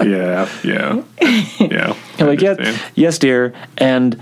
[0.04, 0.48] Yeah.
[0.62, 1.02] Yeah.
[1.58, 1.96] Yeah.
[2.18, 4.20] You're like, yes, yes, dear, and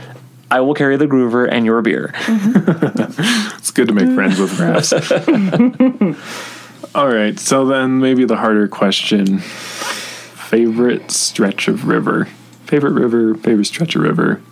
[0.52, 2.12] I will carry the groover and your beer.
[3.56, 4.92] It's good to make friends with grass.
[6.94, 7.38] All right.
[7.38, 12.26] So then maybe the harder question favorite stretch of river?
[12.66, 14.42] Favorite river, favorite stretch of river?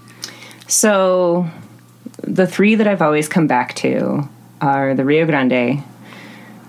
[0.69, 1.51] so
[2.23, 4.29] the three that I've always come back to
[4.61, 5.83] are the Rio Grande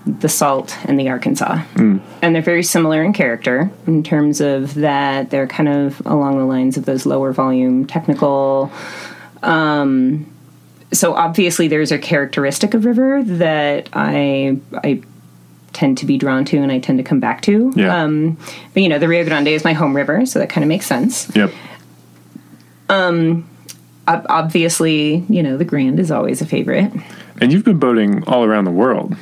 [0.06, 1.58] the Salt and the Arkansas.
[1.76, 2.00] Hmm.
[2.22, 6.46] And they're very similar in character in terms of that they're kind of along the
[6.46, 8.72] lines of those lower volume technical.
[9.44, 10.32] Um,
[10.94, 15.02] so obviously, there's a characteristic of river that I I
[15.74, 17.72] tend to be drawn to and I tend to come back to.
[17.76, 18.04] Yeah.
[18.04, 18.38] Um,
[18.74, 20.86] but you know, the Rio Grande is my home river, so that kind of makes
[20.86, 21.34] sense.
[21.36, 21.52] Yep.
[24.08, 26.92] Ob- obviously, you know, the Grand is always a favorite.
[27.40, 29.16] And you've been boating all around the world.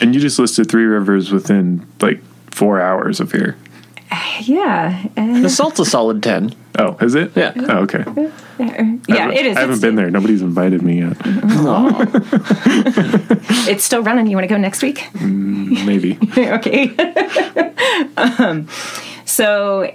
[0.00, 2.20] And you just listed three rivers within like
[2.50, 3.56] four hours of here.
[4.40, 6.54] Yeah, uh, The salt's a solid 10.
[6.78, 7.32] Oh, is it?
[7.34, 7.52] Yeah.
[7.56, 8.04] Oh, okay.
[8.58, 9.56] Yeah, it is.
[9.56, 10.10] I haven't It's- been there.
[10.10, 11.16] Nobody's invited me yet.
[13.66, 14.26] It's still running.
[14.26, 15.08] You want to go next week?
[15.20, 16.18] Maybe.
[16.38, 16.94] okay.
[18.16, 18.68] um,
[19.24, 19.92] so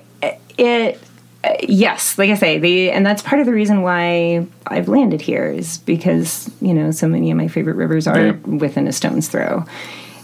[0.58, 1.00] it,
[1.44, 5.22] uh, yes, like I say, the and that's part of the reason why I've landed
[5.22, 8.32] here is because you know so many of my favorite rivers are Yeah.
[8.32, 9.66] within a stone's throw,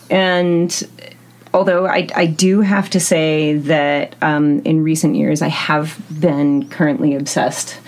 [0.09, 0.83] and
[1.53, 6.67] although I, I do have to say that um, in recent years I have been
[6.69, 7.79] currently obsessed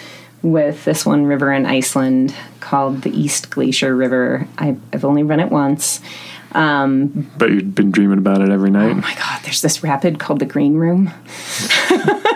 [0.51, 4.47] with this one river in Iceland called the East Glacier River.
[4.57, 6.01] I've, I've only run it once.
[6.53, 8.91] Um, But you've been dreaming about it every night.
[8.91, 11.11] Oh my god, there's this rapid called the Green Room.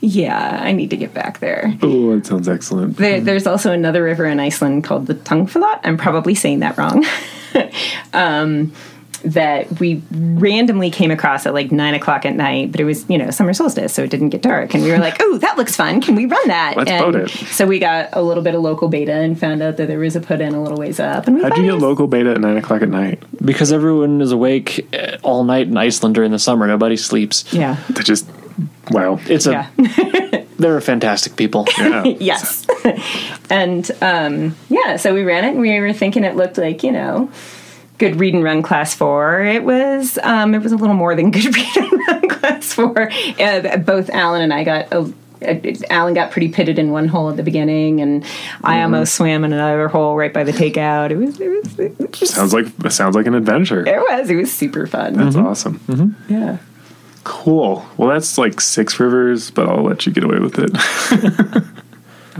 [0.00, 1.74] yeah, I need to get back there.
[1.82, 2.96] Oh, that sounds excellent.
[2.96, 3.20] there.
[3.20, 5.80] There's also another river in Iceland called the Tungufljót.
[5.84, 7.04] I'm probably saying that wrong.
[8.12, 8.72] um,
[9.26, 13.18] that we randomly came across at like nine o'clock at night, but it was you
[13.18, 15.76] know summer solstice, so it didn't get dark, and we were like, "Oh, that looks
[15.76, 16.00] fun!
[16.00, 17.30] Can we run that?" Let's and boat it.
[17.30, 20.16] So we got a little bit of local beta and found out that there was
[20.16, 21.26] a put in a little ways up.
[21.26, 23.22] And we How'd thought you get was- local beta at nine o'clock at night?
[23.44, 26.66] Because everyone is awake eh, all night in Iceland during the summer.
[26.66, 27.52] Nobody sleeps.
[27.52, 27.76] Yeah.
[27.94, 28.28] To just
[28.90, 29.18] wow.
[29.26, 30.42] It's a Yeah.
[30.58, 31.66] they're a fantastic people.
[31.78, 32.04] Yeah.
[32.20, 32.66] yes.
[33.50, 36.92] and um, yeah, so we ran it and we were thinking it looked like, you
[36.92, 37.30] know,
[37.98, 39.40] good read and run class four.
[39.42, 43.10] It was um, it was a little more than good read and run class four.
[43.40, 45.12] Uh, both Alan and I got a
[45.90, 48.24] Alan got pretty pitted in one hole at the beginning, and
[48.64, 51.10] I almost swam in another hole right by the takeout.
[51.10, 53.86] It was, it was, it was, Sounds like sounds like an adventure.
[53.86, 55.12] it was, it was super fun.
[55.14, 56.16] That's awesome.
[56.28, 56.58] Yeah.
[57.24, 57.84] Cool.
[57.96, 61.64] Well, that's like six rivers, but I'll let you get away with it.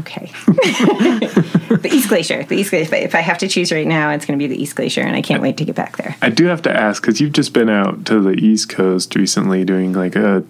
[0.00, 0.30] Okay.
[0.46, 2.44] the East Glacier.
[2.44, 2.94] The East Glacier.
[2.96, 5.16] If I have to choose right now, it's going to be the East Glacier, and
[5.16, 6.16] I can't wait to get back there.
[6.22, 9.64] I do have to ask because you've just been out to the East Coast recently
[9.64, 10.44] doing like a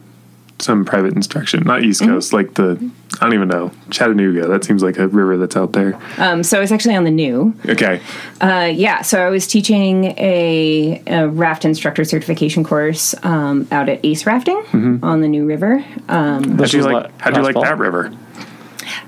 [0.59, 1.65] some private instruction.
[1.65, 2.13] Not East Mm-hmm.
[2.13, 2.91] Coast, like the
[3.21, 4.47] I don't even know Chattanooga.
[4.49, 5.99] That seems like a river that's out there.
[6.19, 7.55] Um, so I was actually on the new.
[7.69, 8.01] Okay.
[8.41, 14.01] Uh, yeah, so I was teaching a, a raft instructor certification course um, out at
[14.05, 15.85] Ace Rafting on the New River.
[16.09, 17.21] Um, How'd you like?
[17.21, 17.63] How'd you like fall.
[17.65, 18.13] that river?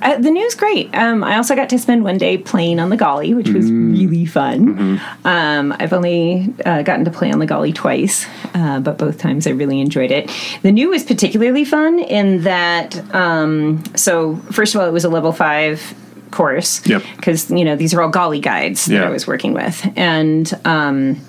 [0.03, 0.95] Uh, the new's great.
[0.95, 4.27] Um, I also got to spend one day playing on the Gauley, which was really
[4.27, 5.01] fun.
[5.25, 9.47] Um, I've only uh, gotten to play on the Gauley twice, uh, but both times
[9.47, 10.31] I really enjoyed it.
[10.63, 15.09] The new was particularly fun in that, um, so first of all, it was a
[15.09, 15.95] level five
[16.31, 16.87] course.
[16.87, 17.03] Yep.
[17.17, 19.87] Because, you know, these are all Gauley guides that I was working with.
[19.97, 21.21] And, um,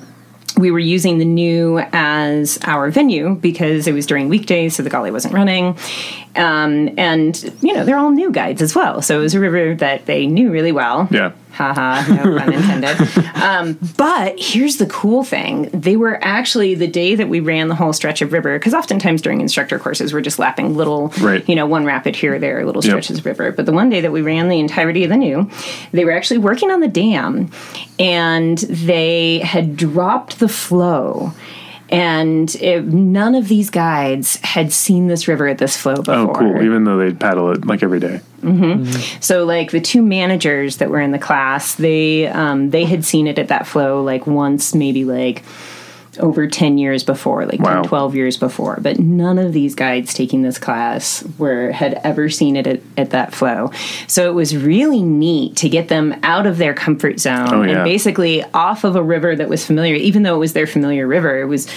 [0.58, 4.90] we were using the new as our venue because it was during weekdays, so the
[4.90, 5.78] Gauley wasn't running.
[6.36, 9.02] Um, and, you know, they're all new guides as well.
[9.02, 11.08] So it was a river that they knew really well.
[11.12, 11.32] Yeah.
[11.52, 12.98] Haha, no pun intended.
[13.36, 17.76] um, but here's the cool thing they were actually the day that we ran the
[17.76, 21.48] whole stretch of river, because oftentimes during instructor courses, we're just lapping little, Right.
[21.50, 22.92] you know, one rapid here or there, little Yep.
[22.92, 23.52] stretches of river.
[23.52, 25.50] But the one day that we ran the entirety of the new,
[25.92, 27.50] they were actually working on the dam
[27.98, 31.34] and they had dropped the flow.
[31.92, 36.16] And it, none of these guides had seen this river at this flow before.
[36.16, 36.62] Oh, cool.
[36.62, 38.22] Even though they'd paddle it like every day.
[39.20, 43.28] So like the two managers that were in the class, they um, they had seen
[43.28, 45.44] it at that flow like once, maybe like
[46.20, 47.82] over 10 years before, like Wow.
[47.82, 48.80] 10, 12 years before.
[48.82, 53.10] But none of these guides taking this class were had ever seen it at, at
[53.12, 53.72] that flow.
[54.08, 57.76] So it was really neat to get them out of their comfort zone Oh, yeah.
[57.76, 61.06] and basically off of a river that was familiar, even though it was their familiar
[61.08, 61.68] river, it was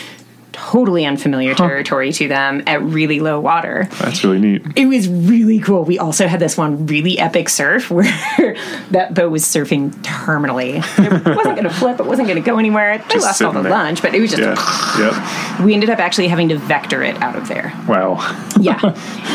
[0.52, 4.62] totally unfamiliar territory to them at really low water That's really neat.
[4.76, 5.84] it was really cool.
[5.84, 8.04] We also had this one really epic surf where
[8.90, 10.76] that boat was surfing terminally.
[10.98, 12.00] It wasn't going to flip.
[12.00, 12.98] It wasn't going to go anywhere.
[12.98, 13.72] They Just lost all the there.
[13.72, 14.42] lunch, but it was just.
[14.42, 15.56] Yeah.
[15.58, 15.64] Yep.
[15.66, 17.72] We ended up actually having to vector it out of there.
[17.88, 18.18] Wow.
[18.60, 18.78] Yeah,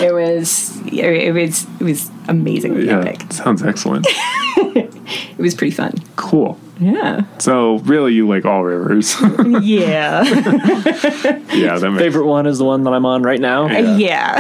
[0.02, 0.77] it was.
[0.88, 1.65] It was.
[1.81, 2.99] It was amazingly Yeah.
[2.99, 3.34] epic.
[3.34, 4.07] Sounds excellent.
[4.57, 5.94] It was pretty fun.
[6.15, 6.60] cool.
[6.80, 7.26] Yeah.
[7.40, 9.16] So really, you like all rivers?
[9.62, 10.24] Yeah.
[10.24, 11.78] yeah.
[11.80, 13.68] That makes Favorite one is the one that I'm on right now.
[13.98, 14.38] yeah.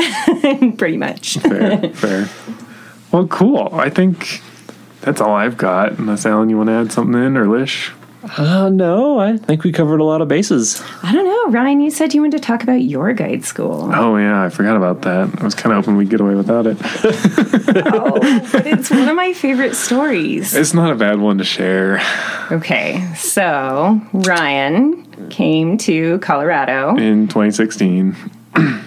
[0.77, 1.37] pretty much.
[1.39, 1.89] fair.
[1.89, 2.29] fair.
[3.11, 3.69] Well, cool.
[3.73, 4.41] I think
[5.01, 5.93] that's all I've got.
[5.97, 7.91] Unless Alan, you want to add something in, or Lish?
[8.37, 10.83] Uh, no, I think we covered a lot of bases.
[11.03, 11.79] I don't know, Ryan.
[11.81, 13.91] You said you wanted to talk about your guide school.
[13.93, 15.41] Oh yeah, I forgot about that.
[15.41, 16.77] I was kind of hoping we'd get away without it.
[17.93, 18.19] oh,
[18.51, 20.53] but it's one of my favorite stories.
[20.55, 22.01] It's not a bad one to share.
[22.51, 26.95] Okay, so Ryan came to Colorado.
[26.97, 28.15] In 2016,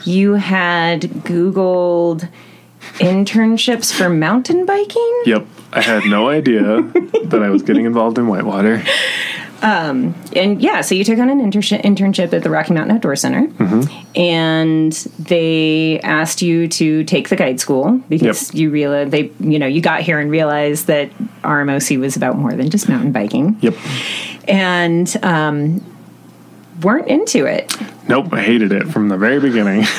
[0.05, 2.29] You had Googled
[2.98, 5.23] internships for mountain biking.
[5.27, 6.82] yep, I had no idea
[7.24, 8.82] that I was getting involved in whitewater.
[9.62, 13.15] Um, and yeah, so you took on an internship internship at the Rocky Mountain Outdoor
[13.15, 13.47] Center,
[14.16, 18.59] and they asked you to take the guide school because Yep.
[18.59, 21.11] you realized they, you know, you got here and realized that
[21.43, 23.74] RMOC was about more than just mountain biking, Yep.
[24.48, 25.85] and um,
[26.81, 27.70] weren't into it.
[28.11, 29.85] Nope, I hated it from the very beginning.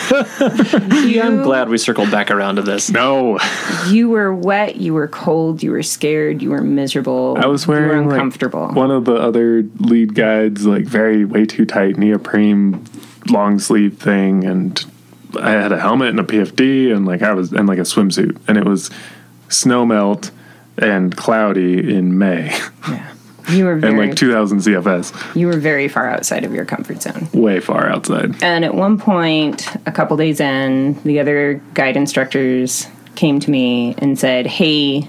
[1.11, 2.89] Yeah, I'm glad we circled back around to this.
[2.89, 3.39] no,
[3.89, 7.38] You were wet, you were cold, you were scared, you were miserable.
[7.39, 8.67] I was you were wearing like uncomfortable.
[8.69, 12.85] one of the other lead guides, like very way too tight neoprene
[13.29, 14.83] long sleeve thing, and
[15.39, 18.38] I had a helmet and a PFD, and like I was and like a swimsuit,
[18.47, 18.89] and it was
[19.49, 20.31] snow melt
[20.77, 22.57] and cloudy in May,
[23.49, 27.27] you were and like 2000 CFS, you were very far outside of your comfort zone.
[27.34, 28.41] way far outside.
[28.43, 33.95] And at one point, a couple days in, the other guide instructors came to me
[33.97, 35.07] and said, Hey,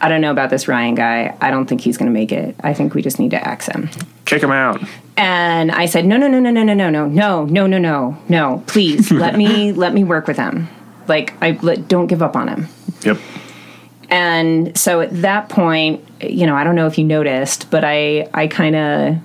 [0.00, 1.36] I don't know about this Ryan guy.
[1.40, 2.56] I don't think he's going to make it.
[2.60, 3.90] I think we just need to axe him.
[4.24, 4.80] Kick him out.
[5.16, 8.18] And I said, No, no, no, no, no, no, no, no, no, no, no, no,
[8.28, 8.64] no.
[8.66, 10.68] Please let me let me work with him.
[11.08, 12.68] Like I let, don't give up on him.
[13.02, 13.18] Yep.
[14.10, 18.28] And so at that point, you know, I don't know if you noticed, but I
[18.34, 19.16] I kind of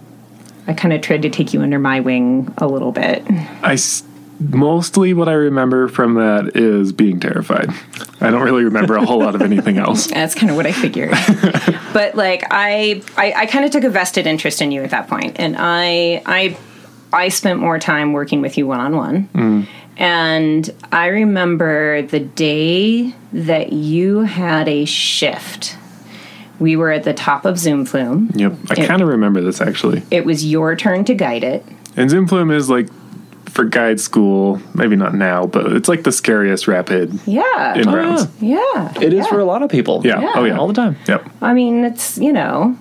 [0.68, 3.24] I kind of tried to take you under my wing a little bit.
[3.62, 4.04] I s-
[4.40, 7.70] mostly what I remember from that is being terrified.
[8.22, 10.08] I don't really remember a whole lot of anything else.
[10.12, 11.12] That's kind of what I figured.
[11.94, 15.08] but like I I, I kind of took a vested interest in you at that
[15.08, 16.58] point, and I I
[17.14, 19.68] I spent more time working with you one on one.
[19.98, 25.78] And I remember the day that you had a shift.
[26.60, 28.32] We were at the top of Zoom Flume.
[28.36, 28.54] Yep.
[28.72, 30.04] I kind of remember this actually.
[30.12, 31.66] It was your turn to guide it.
[31.98, 32.88] And Zoom Flume is like
[33.50, 37.76] for guide school, maybe not now, but it's like the scariest rapid Yeah.
[37.78, 38.28] in Oh, rounds.
[38.42, 38.94] yeah.
[39.02, 39.30] It is yeah.
[39.30, 40.02] for a lot of people.
[40.06, 40.20] Yeah.
[40.22, 40.34] Yeah.
[40.36, 40.58] Oh yeah.
[40.58, 40.98] All the time.
[41.08, 41.30] Yep.
[41.42, 42.78] I mean, it's, you know,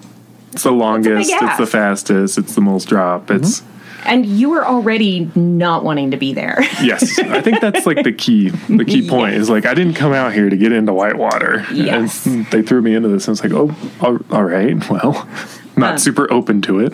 [0.53, 1.31] It's the longest.
[1.31, 1.59] It's, ask.
[1.59, 2.39] the fastest.
[2.39, 3.31] It's the most drop.
[3.31, 3.74] It's mm-hmm.
[4.05, 6.59] And you were already not wanting to be there.
[6.82, 7.18] yes.
[7.18, 8.51] I think that's like the key.
[8.51, 11.64] The key point is like I didn't come out here to get into whitewater.
[11.72, 12.26] Yes.
[12.26, 13.26] And they threw me into this.
[13.26, 14.89] and I was like, oh, all, all right.
[14.90, 15.28] Well,
[15.76, 16.93] not super open to it.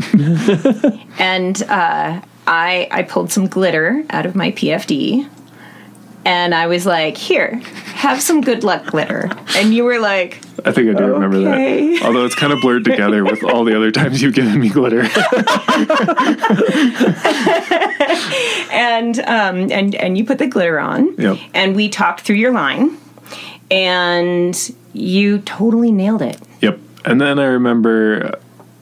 [1.19, 5.29] and uh, I I pulled some glitter out of my PFD,
[6.25, 7.55] and I was like, "Here,
[7.95, 12.03] have some good luck glitter." And you were like, I think I do remember that.
[12.05, 15.01] Although it's kind of blurred together with all the other times you've given me glitter.
[18.73, 21.39] and um, and and you put the glitter on, Yep.
[21.55, 22.97] and we talked through your line,
[23.71, 26.39] and you totally nailed it.
[26.61, 26.79] yep.
[27.05, 28.39] And then I remember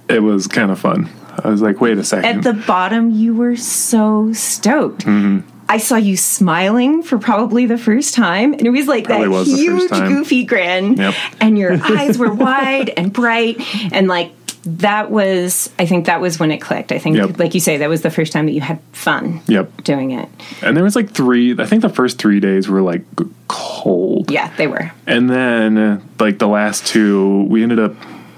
[0.08, 1.08] it was kind of fun.
[1.44, 2.24] I was like, wait a second.
[2.38, 5.06] At the bottom, you were so stoked.
[5.06, 5.57] Mm-hmm.
[5.70, 9.30] I saw you smiling for probably the first time, and it was like Probably that
[9.30, 11.14] was huge, goofy grin, Yep.
[11.40, 13.56] and your eyes were wide and bright,
[13.92, 14.32] and like
[14.64, 15.70] that was.
[15.78, 16.90] I think that was when it clicked.
[16.90, 17.38] I think, Yep.
[17.38, 19.70] like you say, that was the first time that you had fun yep.
[19.84, 20.28] doing it.
[20.62, 23.02] And there was like three, I think the first three days were like
[23.48, 24.30] cold.
[24.30, 24.90] Yeah, they were.
[25.06, 27.94] And then, uh, like the last two, we ended up.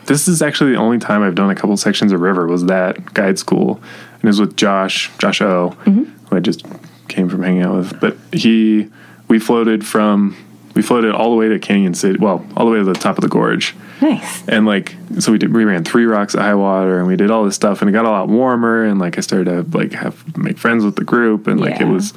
[0.06, 3.14] This is actually the only time I've done a couple sections of river was that
[3.14, 3.80] guide school,
[4.14, 6.64] and it was with Josh, Josh O, who I just
[7.10, 8.00] came from hanging out with.
[8.00, 8.88] But he,
[9.28, 10.36] we floated from,
[10.74, 13.18] we floated all the way to Cañon City, well, all the way to the top
[13.18, 14.48] of the gorge, Nice.
[14.48, 15.52] and like so we did.
[15.52, 17.92] We ran three rocks at high water, and we did all this stuff, and it
[17.92, 21.04] got a lot warmer, and like I started to like have make friends with the
[21.04, 22.14] group, and like it was,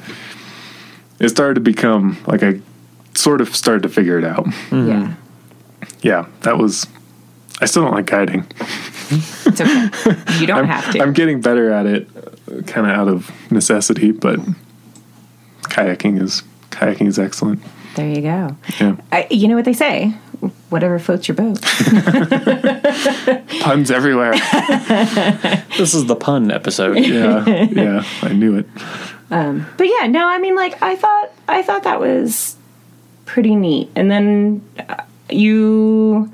[1.18, 2.60] it started to become like I
[3.14, 4.88] sort of started to figure it out mm-hmm.
[4.88, 5.14] Yeah,
[6.02, 6.86] yeah, that was.
[7.60, 8.46] I still don't like guiding.
[8.60, 10.40] it's okay.
[10.40, 11.02] You don't I'm, have to.
[11.02, 14.10] I'm getting better at it, uh, kind of out of necessity.
[14.10, 14.40] But
[15.74, 17.60] kayaking is kayaking is excellent.
[17.96, 18.56] there you go.
[18.80, 20.14] Yeah, I, you know what they say?
[20.70, 21.60] Whatever floats your boat.
[23.60, 24.34] puns everywhere.
[25.76, 26.98] This is the pun episode.
[26.98, 28.66] yeah, yeah, I knew it.
[29.28, 32.56] but yeah, no, I mean, like I thought, I thought that was
[33.26, 33.90] pretty neat.
[33.96, 36.30] And then uh, you,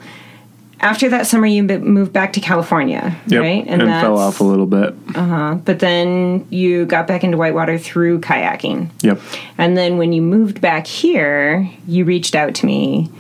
[0.81, 3.65] after that summer, you moved back to California, Yep, right?
[3.67, 4.95] and, fell off a little bit.
[5.15, 5.55] Uh huh.
[5.65, 8.91] But then you got back into whitewater through kayaking.
[9.03, 9.21] Yep.
[9.59, 13.11] And then when you moved back here, you reached out to me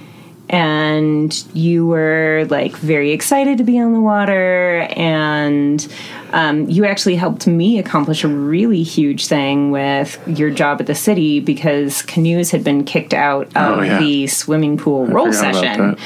[0.51, 5.87] and you were like very excited to be on the water and
[6.33, 10.95] um, you actually helped me accomplish a really huge thing with your job at the
[10.95, 13.99] city because canoes had been kicked out of Oh, yeah.
[14.01, 15.97] the swimming pool roll session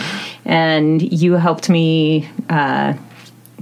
[0.45, 2.93] and you helped me uh,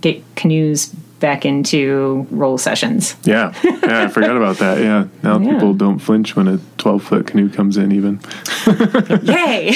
[0.01, 0.93] get canoes
[1.23, 4.79] back into roll sessions Yeah, yeah, I forgot about that.
[4.81, 5.53] Yeah, now Yeah.
[5.53, 7.93] people don't flinch when a twelve foot canoe comes in.
[7.93, 8.21] Even
[9.23, 9.71] yay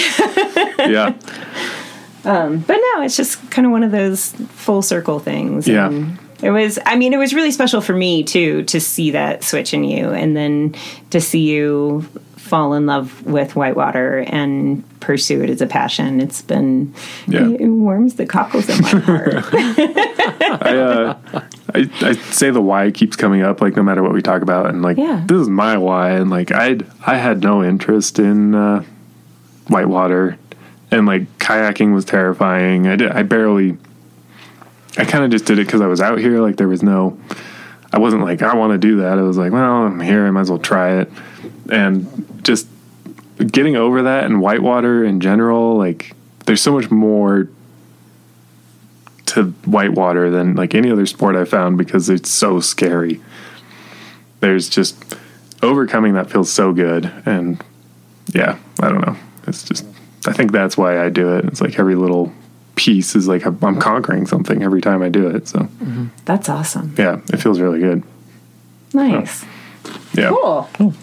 [0.79, 1.15] yeah,
[2.25, 5.67] um, but no, it's just kind of one of those full circle things.
[5.69, 5.87] Yeah.
[5.89, 9.43] And it was, I mean, it was really special for me too to see that
[9.45, 10.75] switch in you and then
[11.11, 12.05] to see you
[12.47, 16.21] fall in love with whitewater and pursue it as a passion.
[16.21, 16.95] It's been,
[17.27, 17.49] Yeah.
[17.49, 19.35] it warms the cockles of my heart.
[19.53, 21.19] I, uh,
[21.75, 24.67] I I say the why keeps coming up like no matter what we talk about,
[24.67, 25.23] and like Yeah.
[25.27, 28.83] this is my why, and like I I had no interest in uh,
[29.69, 30.39] whitewater,
[30.91, 32.87] and like kayaking was terrifying.
[32.87, 33.77] I did I barely.
[34.99, 36.41] I kind of just did it because I was out here.
[36.41, 37.19] Like there was no,
[37.93, 39.19] I wasn't like I want to do that.
[39.19, 40.27] I was like, well, I'm here.
[40.27, 41.11] I might as well try it,
[41.71, 42.07] and
[42.47, 42.69] just
[43.39, 45.77] getting over that and whitewater in general.
[45.77, 46.13] Like
[46.47, 47.49] there's so much more
[49.27, 53.21] to whitewater than like any other sport I found because it's so scary.
[54.41, 55.17] There's just
[55.63, 57.63] overcoming that feels so good, and
[58.33, 59.17] yeah, I don't know.
[59.47, 59.85] It's just
[60.27, 61.45] I think that's why I do it.
[61.47, 62.33] It's like every little
[62.77, 65.49] piece is like I'm I'm conquering something every time I do it.
[65.49, 66.07] So mm-hmm.
[66.25, 66.95] That's awesome.
[66.97, 68.05] yeah, it feels really good.
[68.95, 69.45] Nice.
[70.15, 70.95] Yeah, Cool.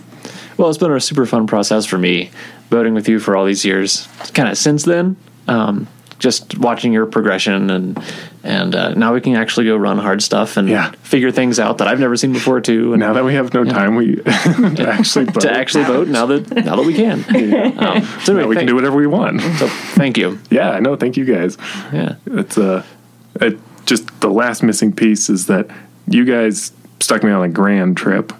[0.57, 2.31] Well, it's been a super fun process for me
[2.69, 4.07] voting with you for all these years.
[4.33, 5.15] Kind of since then,
[5.47, 5.87] um,
[6.19, 8.01] just watching your progression and
[8.45, 10.91] and uh, now we can actually go run hard stuff and Yeah.
[11.03, 12.93] figure things out that I've never seen before too.
[12.93, 15.41] And Now that we have no time, we to actually boat.
[15.41, 17.23] to actually boat now that now that we can.
[17.83, 19.41] Um, so Now anyway, we can do whatever we want.
[19.41, 20.39] So thank you.
[20.49, 20.95] Yeah, I know.
[20.95, 21.57] Thank you guys.
[21.91, 22.15] Yeah.
[22.25, 22.83] it's uh
[23.41, 25.67] it, just the last missing piece is that
[26.07, 28.31] you guys stuck me on a grand trip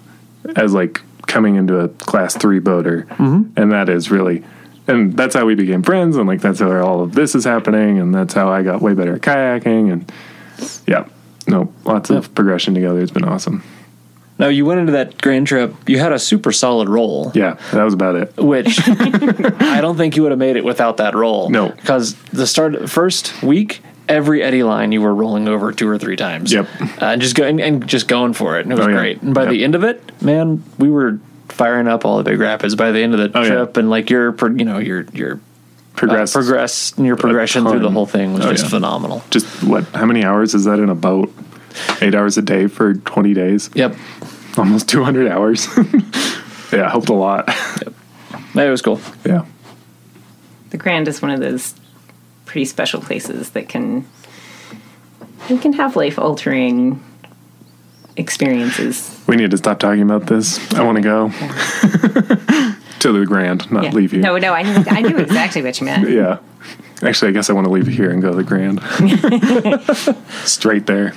[0.56, 1.00] as like
[1.34, 3.42] coming into a class three boater mm-hmm.
[3.56, 4.44] and that is really
[4.86, 7.98] and that's how we became friends and like that's how all of this is happening
[7.98, 10.12] and that's how i got way better at kayaking and
[10.86, 11.04] yeah
[11.48, 13.64] no lots of progression together it's been awesome
[14.38, 15.74] Now you went into that grand trip.
[15.88, 17.32] You had a super solid roll.
[17.34, 18.78] yeah that was about it which
[19.76, 21.50] I don't think you would have made it without that roll.
[21.50, 21.70] No.
[21.70, 26.16] because the start first week, every eddy line you were rolling over two or three
[26.16, 26.52] times.
[26.52, 26.68] Yep.
[26.80, 28.96] uh, and just going and just going for it, and it was Oh, yeah.
[28.96, 29.22] great.
[29.22, 29.50] And by Yep.
[29.50, 31.18] the end of it, man, we were
[31.48, 32.74] firing up all the big rapids.
[32.74, 33.48] By the end of the Oh, yeah.
[33.48, 35.40] trip, and like your, you know, your your
[35.96, 38.70] progress uh, progress, and your progression through the whole thing was Oh, just yeah.
[38.70, 39.22] phenomenal.
[39.30, 41.32] just what how many hours is that in a boat
[42.00, 43.94] eight hours a day for 20 days Yep,
[44.58, 45.68] almost 200 hours
[46.72, 47.94] yeah helped a lot Yep.
[48.66, 49.00] it was cool.
[49.24, 49.44] yeah
[50.70, 51.74] The Grand is one of those
[52.54, 54.06] pretty special places that can
[55.50, 57.02] it can have life altering
[58.16, 59.20] experiences.
[59.26, 60.60] We need to stop talking about this.
[60.72, 61.28] I want to go
[63.00, 63.90] to the Grand, not Yeah.
[63.90, 64.20] leave you.
[64.20, 66.08] No, no, I knew I knew exactly what you meant.
[66.08, 66.38] Yeah.
[67.02, 68.80] Actually, I guess I want to leave here and go to the Grand.
[70.46, 71.12] Straight there.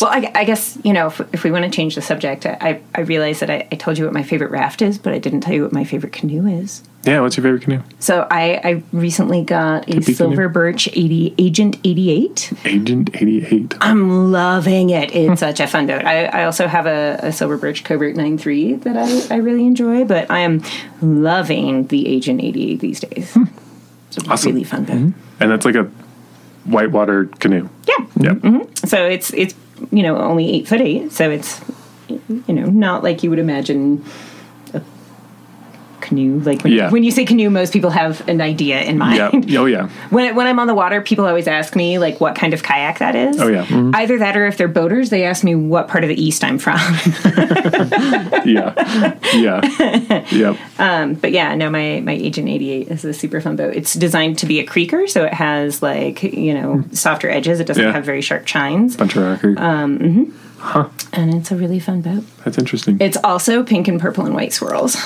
[0.00, 2.80] Well, I, I guess you know if, if we want to change the subject, I
[2.94, 5.42] I realize that I, I told you what my favorite raft is, but I didn't
[5.42, 6.82] tell you what my favorite canoe is.
[7.06, 7.82] Yeah, what's your favorite canoe?
[8.00, 10.48] So I I recently got a Silver canoe.
[10.48, 12.52] Birch 80 Agent 88.
[12.64, 13.74] Agent 88.
[13.80, 15.14] I'm loving it.
[15.14, 16.04] It's such a fun boat.
[16.04, 20.04] I, I also have a, a Silver Birch Covert 93 that I, I really enjoy,
[20.04, 20.62] but I am
[21.00, 23.32] loving the Agent 88 these days.
[23.34, 23.44] Hmm.
[24.08, 24.52] It's a Awesome.
[24.52, 24.96] really fun boat.
[24.96, 25.42] Mm-hmm.
[25.42, 25.84] And that's like a
[26.64, 27.68] whitewater canoe.
[27.86, 27.94] Yeah.
[28.16, 28.32] Yep.
[28.38, 28.56] Mm-hmm.
[28.56, 28.86] Mm-hmm.
[28.86, 29.54] So it's it's
[29.92, 31.60] you know only eight foot eight, so it's
[32.08, 34.04] you know not like you would imagine
[36.06, 36.38] canoe.
[36.40, 36.90] Like when, Yeah.
[36.90, 39.48] when you say canoe, most people have an idea in mind.
[39.48, 39.60] Yeah.
[39.60, 39.88] Oh, yeah.
[40.10, 42.98] When when I'm on the water, people always ask me like what kind of kayak
[43.00, 43.40] that is.
[43.40, 43.66] Oh, yeah.
[43.66, 43.94] Mhm.
[43.94, 46.58] Either that, or if they're boaters, they ask me what part of the east I'm
[46.58, 46.78] from.
[48.46, 48.74] Yeah.
[49.34, 50.22] Yeah.
[50.36, 50.56] Yep.
[50.78, 53.74] Um, but yeah, no, my my Agent 88 is a super fun boat.
[53.74, 56.94] It's designed to be a creeker, so it has like you know mm-hmm.
[56.94, 57.60] softer edges.
[57.60, 57.92] It doesn't Yeah.
[57.92, 59.54] have very sharp chines, Bunch of rocker.
[61.12, 62.24] And it's a really fun boat.
[62.44, 62.98] That's interesting.
[63.00, 64.96] It's also pink and purple and white swirls,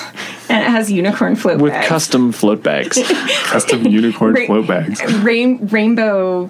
[0.49, 1.63] and it has unicorn float bags.
[1.63, 1.87] With bags.
[1.87, 2.99] custom float bags.
[3.51, 5.03] Custom unicorn Ra- float bags.
[5.15, 6.49] Rain, rainbow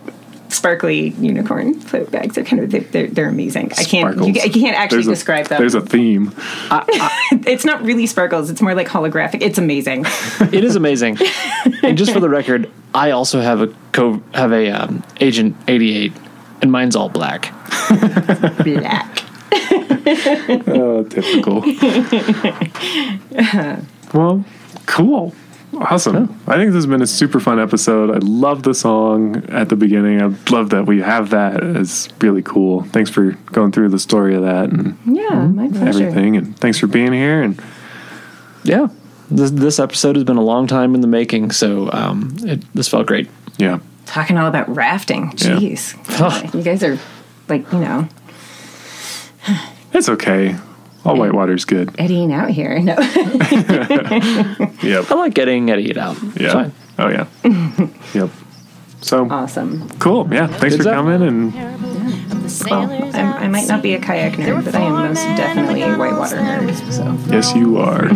[0.49, 2.35] sparkly unicorn float bags.
[2.35, 3.71] They're kind of they're, they're, they're amazing.
[3.77, 5.59] I can't you, I can't actually a- describe them.
[5.59, 6.33] There's a theme.
[7.47, 8.49] it's not really sparkles.
[8.49, 9.41] It's more like holographic.
[9.41, 10.05] It's amazing.
[10.39, 11.17] it is amazing.
[11.83, 16.13] and just for the record, I also have a co- have a um, Agent 88,
[16.61, 17.53] and mine's all black.
[18.63, 19.23] Black.
[20.67, 21.61] Oh, typical.
[24.13, 24.43] well,
[24.85, 25.33] cool.
[25.73, 26.37] Awesome.
[26.47, 28.11] I think this has been a super fun episode.
[28.11, 30.21] I love the song at the beginning.
[30.21, 31.63] I love that we have that.
[31.63, 32.83] It's really cool.
[32.83, 36.07] Thanks for going through the story of that and Yeah, my pleasure.
[36.07, 36.35] everything.
[36.35, 37.41] And thanks for being here.
[37.41, 37.61] And
[38.63, 38.87] Yeah,
[39.29, 42.89] this this episode has been a long time in the making, so um, it, this
[42.89, 43.29] felt great.
[43.57, 45.27] yeah, Talking all about rafting.
[45.37, 45.55] Yeah.
[45.55, 46.53] Jeez.
[46.53, 46.99] you guys are
[47.47, 48.07] like, you know,
[49.93, 50.55] it's okay.
[51.03, 51.95] All white whitewater's good.
[51.99, 52.79] eddying out here.
[52.79, 52.95] No.
[54.83, 55.11] Yep.
[55.11, 56.17] I like getting Eddie out.
[56.39, 56.71] Yeah.
[56.97, 57.27] Oh, yeah.
[58.13, 58.29] yep.
[59.01, 59.89] So awesome.
[59.99, 60.27] cool.
[60.33, 60.47] Yeah.
[60.47, 60.95] Thanks Good for stuff.
[60.95, 61.21] coming.
[61.21, 61.53] And
[62.59, 65.95] Well, I'm, I might not be a kayak nerd, but I am most definitely a
[65.95, 66.75] whitewater nerd.
[66.91, 68.09] So yes, you are.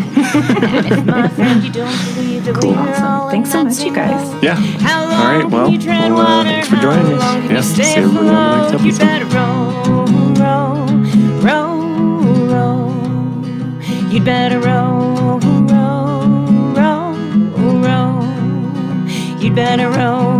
[2.53, 2.75] cool.
[2.75, 3.31] Awesome.
[3.31, 4.43] Thanks so much, you guys.
[4.43, 4.57] Yeah.
[4.85, 5.45] All right.
[5.45, 7.49] Well, well uh, thanks for joining us.
[7.49, 7.61] Yeah.
[7.61, 9.05] See everybody on the next episode.
[9.05, 10.05] better row,
[10.35, 10.85] row,
[11.41, 11.75] row,
[12.51, 12.75] row.
[14.09, 16.19] You'd better row, row,
[16.75, 17.13] row,
[17.81, 18.21] row.
[19.39, 20.34] You'd better row, row,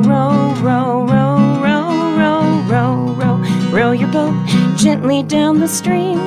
[3.99, 4.33] your boat
[4.77, 6.17] gently down the stream.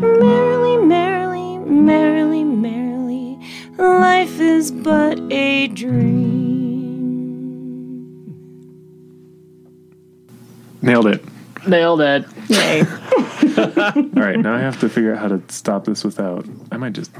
[0.00, 3.38] Merrily, merrily, merrily, merrily.
[3.76, 6.28] Life is but a dream.
[10.82, 11.24] Nailed it.
[11.66, 12.24] Nailed it.
[12.48, 12.80] Yay.
[12.82, 14.38] All right.
[14.38, 16.46] Now I have to figure out how to stop this without.
[16.72, 17.10] I might just